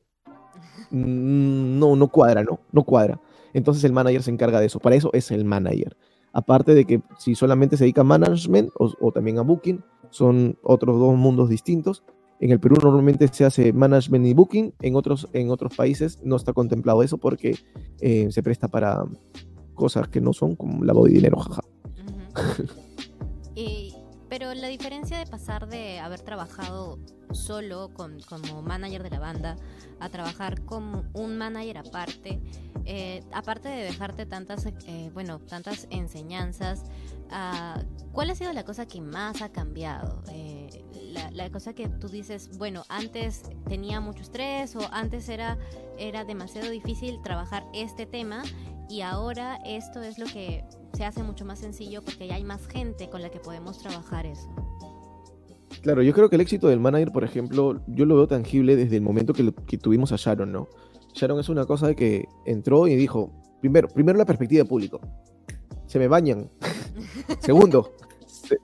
[0.89, 2.59] Mm, no, no cuadra, ¿no?
[2.71, 3.21] No cuadra.
[3.53, 4.79] Entonces el manager se encarga de eso.
[4.79, 5.95] Para eso es el manager.
[6.33, 10.99] Aparte de que si solamente se dedica a management o también a booking, son otros
[10.99, 12.03] dos mundos distintos.
[12.39, 16.37] En el Perú normalmente se hace management y booking, en otros, en otros países no
[16.37, 17.57] está contemplado eso porque
[17.99, 19.03] eh, se presta para
[19.73, 21.61] cosas que no son como lavado de dinero, jaja.
[24.29, 26.99] pero la diferencia de pasar de haber trabajado
[27.31, 29.57] solo como manager de la banda
[29.99, 32.39] a trabajar como un manager aparte,
[32.91, 36.85] eh, aparte de dejarte tantas, eh, bueno, tantas enseñanzas,
[37.27, 37.79] uh,
[38.13, 40.23] ¿cuál ha sido la cosa que más ha cambiado?
[40.31, 40.83] Eh,
[41.31, 45.59] la, cosa que tú dices, bueno, antes tenía mucho estrés o antes era,
[45.99, 48.41] era demasiado difícil trabajar este tema
[48.89, 52.65] y ahora esto es lo que se hace mucho más sencillo porque ya hay más
[52.65, 54.49] gente con la que podemos trabajar eso.
[55.83, 58.95] Claro, yo creo que el éxito del manager, por ejemplo, yo lo veo tangible desde
[58.95, 60.67] el momento que tuvimos a Sharon, ¿no?
[61.19, 65.01] Sharon es una cosa de que entró y dijo, primero, primero la perspectiva de público.
[65.85, 66.49] Se me bañan.
[67.39, 67.91] Segundo,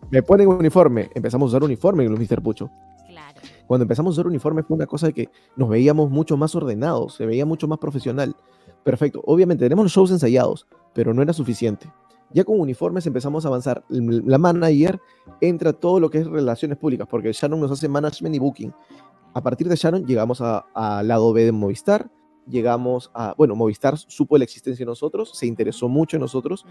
[0.09, 1.09] me ponen uniforme.
[1.15, 2.41] Empezamos a usar uniforme en los Mr.
[2.41, 2.71] Pucho.
[3.07, 3.41] Claro.
[3.67, 7.15] Cuando empezamos a usar uniforme fue una cosa de que nos veíamos mucho más ordenados,
[7.15, 8.33] se veía mucho más profesional.
[8.85, 9.21] Perfecto.
[9.25, 11.91] Obviamente tenemos los shows ensayados, pero no era suficiente.
[12.31, 13.83] Ya con uniformes empezamos a avanzar.
[13.89, 15.01] La manager
[15.41, 18.73] entra todo lo que es relaciones públicas, porque Shannon nos hace management y booking.
[19.33, 22.09] A partir de Shannon llegamos al lado B de Movistar,
[22.47, 26.65] llegamos a, bueno, Movistar supo la existencia de nosotros, se interesó mucho en nosotros,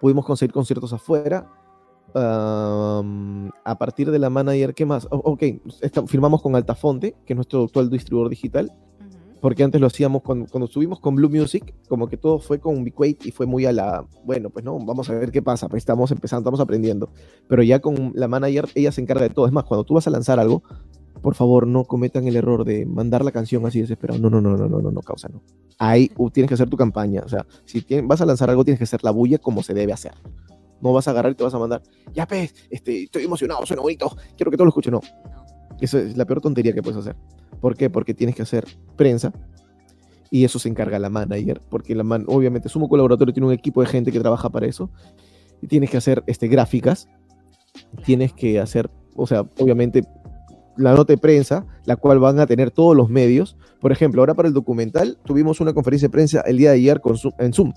[0.00, 1.50] pudimos conseguir conciertos afuera.
[2.14, 5.08] a partir de la manager, ¿qué más?
[5.10, 5.42] ok,
[6.06, 8.72] firmamos con Altafonte, que es nuestro actual distribuidor digital,
[9.40, 12.90] porque antes lo hacíamos cuando, cuando estuvimos con Blue Music, como que todo fue con
[12.96, 15.82] Weight y fue muy a la, bueno, pues no, vamos a ver qué pasa, pues
[15.82, 17.10] estamos empezando, estamos aprendiendo,
[17.46, 20.06] pero ya con la manager, ella se encarga de todo, es más, cuando tú vas
[20.06, 20.62] a lanzar algo,
[21.24, 24.20] por favor, no cometan el error de mandar la canción así desesperado.
[24.20, 25.40] No, no, no, no, no, no, no, causa, no.
[25.78, 27.22] Ahí tienes que hacer tu campaña.
[27.24, 29.94] O sea, si vas a lanzar algo, tienes que hacer la bulla como se debe
[29.94, 30.12] hacer.
[30.82, 31.80] No vas a agarrar y te vas a mandar,
[32.12, 34.92] ya ves, este, estoy emocionado, suena bonito, quiero que todo lo escuchen.
[34.92, 35.00] No.
[35.80, 37.16] Eso es la peor tontería que puedes hacer.
[37.58, 37.88] ¿Por qué?
[37.88, 39.32] Porque tienes que hacer prensa
[40.30, 43.80] y eso se encarga la manager, porque la man, obviamente Sumo Colaboratorio tiene un equipo
[43.80, 44.90] de gente que trabaja para eso.
[45.62, 47.08] Y tienes que hacer este, gráficas,
[48.04, 50.02] tienes que hacer, o sea, obviamente
[50.76, 53.56] la nota de prensa, la cual van a tener todos los medios.
[53.80, 57.00] Por ejemplo, ahora para el documental tuvimos una conferencia de prensa el día de ayer
[57.00, 57.72] con en Zoom.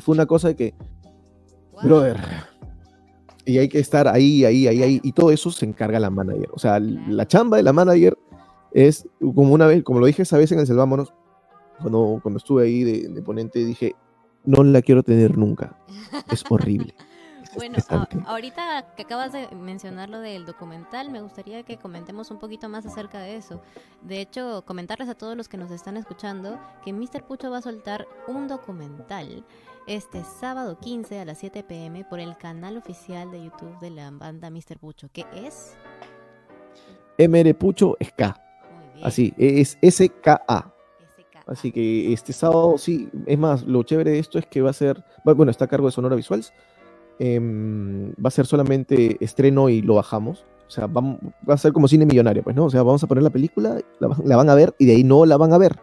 [0.00, 0.74] Fue una cosa de que,
[1.82, 2.18] brother,
[3.44, 6.48] y hay que estar ahí, ahí, ahí, ahí, y todo eso se encarga la manager.
[6.52, 8.16] O sea, la chamba de la manager
[8.72, 11.12] es como una vez, como lo dije esa vez en el Selvámonos,
[11.80, 13.94] cuando, cuando estuve ahí de, de ponente, dije,
[14.44, 15.76] no la quiero tener nunca.
[16.30, 16.94] Es horrible.
[17.56, 17.78] Bueno,
[18.26, 22.86] ahorita que acabas de mencionar lo del documental, me gustaría que comentemos un poquito más
[22.86, 23.60] acerca de eso.
[24.02, 27.24] De hecho, comentarles a todos los que nos están escuchando que Mr.
[27.24, 29.44] Pucho va a soltar un documental
[29.86, 34.10] este sábado 15 a las 7 pm por el canal oficial de YouTube de la
[34.10, 34.78] banda Mr.
[34.78, 35.76] Pucho, que es
[37.18, 38.34] MR Pucho SK.
[39.02, 40.74] Así, es SKA.
[41.46, 44.74] Así que este sábado, sí, es más, lo chévere de esto es que va a
[44.74, 46.52] ser, bueno, está a cargo de Sonora Visuals,
[47.22, 50.46] Em, va a ser solamente estreno y lo bajamos.
[50.66, 51.18] O sea, va,
[51.48, 52.64] a ser como cine millonario, pues, ¿no?
[52.64, 55.26] O sea, vamos a poner la película, la, van a ver y de ahí no
[55.26, 55.76] la van a ver.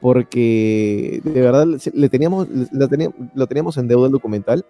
[0.00, 2.48] Porque de verdad le teníamos,
[2.88, 4.64] teníamos, lo teníamos en deuda el documental.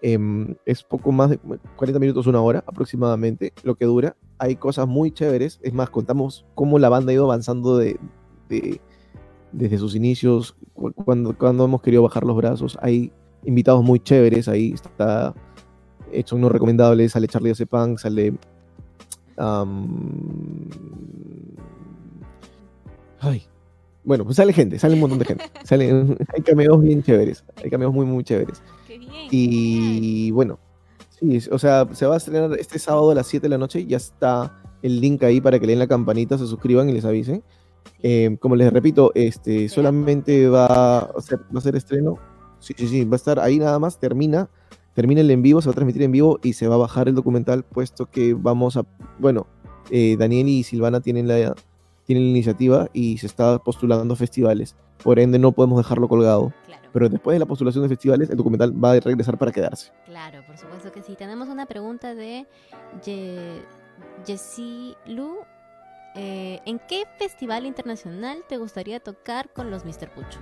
[0.00, 1.40] Em, es poco más de
[1.74, 4.14] 40 minutos, una hora aproximadamente, lo que dura.
[4.38, 5.58] Hay cosas muy chéveres.
[5.64, 7.98] Es más, contamos cómo la banda ha ido avanzando de,
[9.50, 10.54] desde sus inicios,
[11.04, 12.78] cuando, cuando hemos querido bajar los brazos.
[12.80, 13.10] Hay
[13.44, 14.46] invitados muy chéveres.
[14.46, 15.34] Ahí está
[16.12, 18.34] hecho uno recomendable, sale Charlie Punk, sale...
[23.20, 23.42] ay,
[24.04, 25.44] bueno, pues sale gente, sale un montón de gente.
[25.64, 25.90] Sale,
[26.34, 28.62] hay cameos bien chéveres, hay cameos muy, muy chéveres.
[29.30, 30.58] y bueno,
[31.10, 33.84] sí, o sea, se va a estrenar este sábado a las 7 de la noche,
[33.84, 37.42] ya está el link ahí para que leen la campanita, se suscriban y les avisen.
[38.02, 42.16] Eh, como les repito, este solamente va a, ser, va a ser estreno.
[42.60, 44.48] Sí, sí, sí, va a estar ahí nada más, termina
[44.94, 47.08] termina el en vivo, se va a transmitir en vivo y se va a bajar
[47.08, 48.84] el documental, puesto que vamos a,
[49.18, 49.46] bueno,
[49.90, 51.54] eh, Daniel y Silvana tienen la,
[52.04, 54.76] tienen la iniciativa y se está postulando festivales.
[55.02, 56.52] Por ende, no podemos dejarlo colgado.
[56.92, 59.92] Pero después de la postulación de festivales, el documental va a regresar para quedarse.
[60.06, 61.14] Claro, por supuesto que sí.
[61.16, 62.46] Tenemos una pregunta de
[64.26, 65.36] Jessie Lu.
[66.14, 70.10] Eh, ¿En qué festival internacional te gustaría tocar con los Mr.
[70.14, 70.40] Pucho?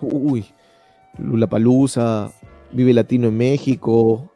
[0.00, 0.46] Uy,
[1.18, 2.30] Lula Palusa,
[2.72, 4.30] Vive Latino en México,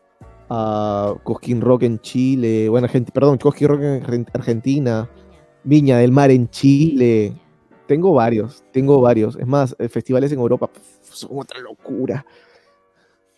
[0.48, 5.08] a Cosquín Rock en Chile, bueno, perdón, Cosquín Rock en Argentina,
[5.64, 7.34] Viña del Mar en Chile.
[7.86, 9.36] Tengo varios, tengo varios.
[9.36, 10.70] Es más, eh, festivales en Europa
[11.02, 12.24] son otra locura.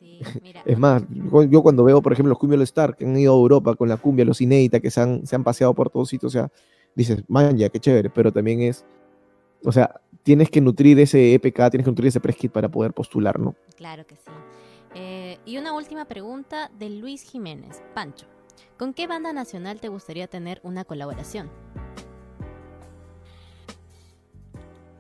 [0.65, 1.05] Es más,
[1.49, 3.97] yo cuando veo, por ejemplo, los Cumbia Star que han ido a Europa con la
[3.97, 6.51] cumbia, los Inédita, que se han, se han paseado por todos sitios, o sea,
[6.95, 8.85] dices, man, ya, qué chévere, pero también es,
[9.65, 13.39] o sea, tienes que nutrir ese EPK, tienes que nutrir ese preskit para poder postular,
[13.39, 13.55] ¿no?
[13.77, 14.31] Claro que sí.
[15.01, 17.85] Eh, y una última pregunta de Luis Jiménez.
[17.95, 18.27] Pancho,
[18.77, 21.49] ¿con qué banda nacional te gustaría tener una colaboración?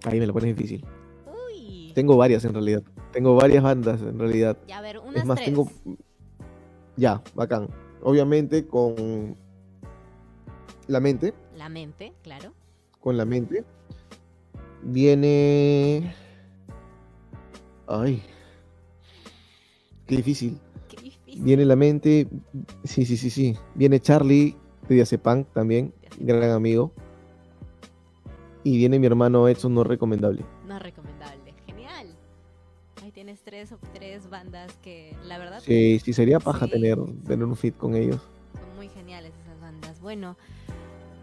[0.04, 0.86] Ahí me lo pones difícil.
[1.26, 1.90] Uy.
[1.96, 2.84] Tengo varias en realidad.
[3.10, 4.56] Tengo varias bandas en realidad.
[4.68, 5.68] Ya, a ver, unas es más, tengo.
[6.96, 7.68] Ya, bacán.
[8.00, 9.36] Obviamente con
[10.86, 11.34] la mente.
[11.56, 12.52] La mente, claro.
[13.00, 13.64] Con la mente.
[14.80, 16.14] Viene.
[17.88, 18.22] Ay,
[20.08, 20.58] Qué difícil.
[21.36, 22.26] Viene la mente,
[22.82, 23.56] sí, sí, sí, sí.
[23.74, 24.56] Viene Charlie
[24.88, 26.92] de Diazepam también, gran amigo.
[28.64, 30.44] Y viene mi hermano Edson, no recomendable.
[30.66, 32.16] No recomendable, genial.
[33.02, 35.60] Ahí tienes tres, tres tres bandas que la verdad...
[35.64, 38.20] Sí, sí, sería paja tener, tener un fit con ellos.
[38.54, 40.00] Son muy geniales esas bandas.
[40.00, 40.36] Bueno,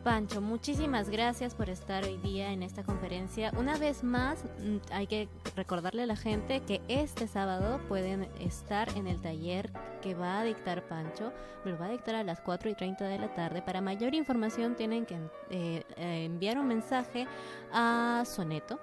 [0.06, 3.51] Pancho, muchísimas gracias por estar hoy día en esta conferencia.
[3.58, 8.88] Una vez más, mm, hay que recordarle a la gente que este sábado pueden estar
[8.95, 9.72] en el taller
[10.03, 11.34] que va a dictar Pancho.
[11.66, 13.64] Lo va a dictar a las 4 y 30 de la tarde.
[13.64, 15.16] Para mayor información tienen que
[15.49, 17.26] eh, eh, enviar un mensaje
[17.74, 18.80] a Soneto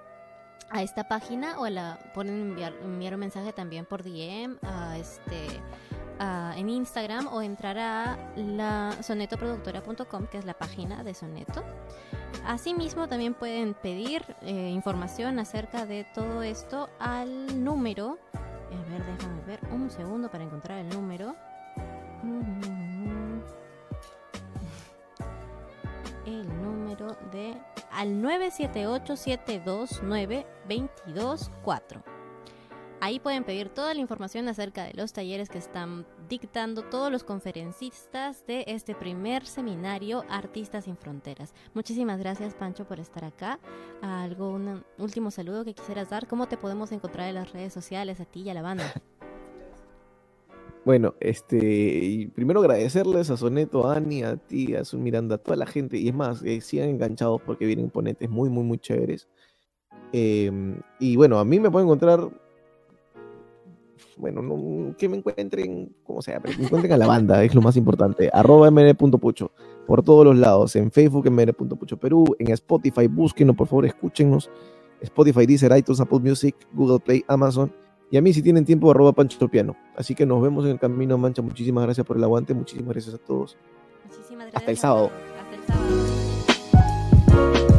[0.70, 5.61] a esta página o la pueden enviar, enviar un mensaje también por DM a este
[6.19, 11.63] en Instagram o entrar a la sonetoproductora.com, que es la página de Soneto.
[12.47, 18.19] Asimismo, también pueden pedir eh, información acerca de todo esto al número.
[18.35, 21.35] A ver, déjame ver un segundo para encontrar el número.
[26.25, 27.61] El número de
[27.91, 32.12] al 978 729 224.
[33.05, 37.25] Ahí pueden pedir toda la información acerca de los talleres que están dictando todos los
[37.25, 41.53] conferencistas de este primer seminario Artistas sin Fronteras.
[41.75, 43.59] Muchísimas gracias Pancho por estar acá.
[44.03, 46.29] ¿Algo, un último saludo que quisieras dar?
[46.29, 48.85] ¿Cómo te podemos encontrar en las redes sociales a ti y a la banda?
[50.85, 55.57] Bueno, este, primero agradecerles a Soneto, a Ani, a ti, a Sun Miranda, a toda
[55.57, 59.29] la gente, y es más, eh, sigan enganchados porque vienen ponentes muy, muy, muy chéveres.
[60.13, 62.29] Em, y bueno, a mí me pueden encontrar
[64.17, 67.55] bueno, no, que me encuentren, como sea, pero que me encuentren a la banda, es
[67.55, 68.31] lo más importante.
[68.33, 69.51] Arroba mn.pucho,
[69.87, 74.51] por todos los lados, en Facebook mn.pucho Perú, en Spotify, búsquenos, por favor, escúchenos.
[75.03, 77.73] Spotify, Deezer, iTunes, Apple Music, Google Play, Amazon.
[78.11, 79.75] Y a mí, si tienen tiempo, arroba Pancho Piano.
[79.97, 81.43] Así que nos vemos en el camino, Mancha.
[81.43, 83.57] Muchísimas gracias por el aguante, muchísimas gracias a todos.
[84.05, 84.63] Muchísimas gracias.
[84.63, 85.11] Hasta el sábado.
[85.39, 85.63] Hasta el
[87.27, 87.72] sábado.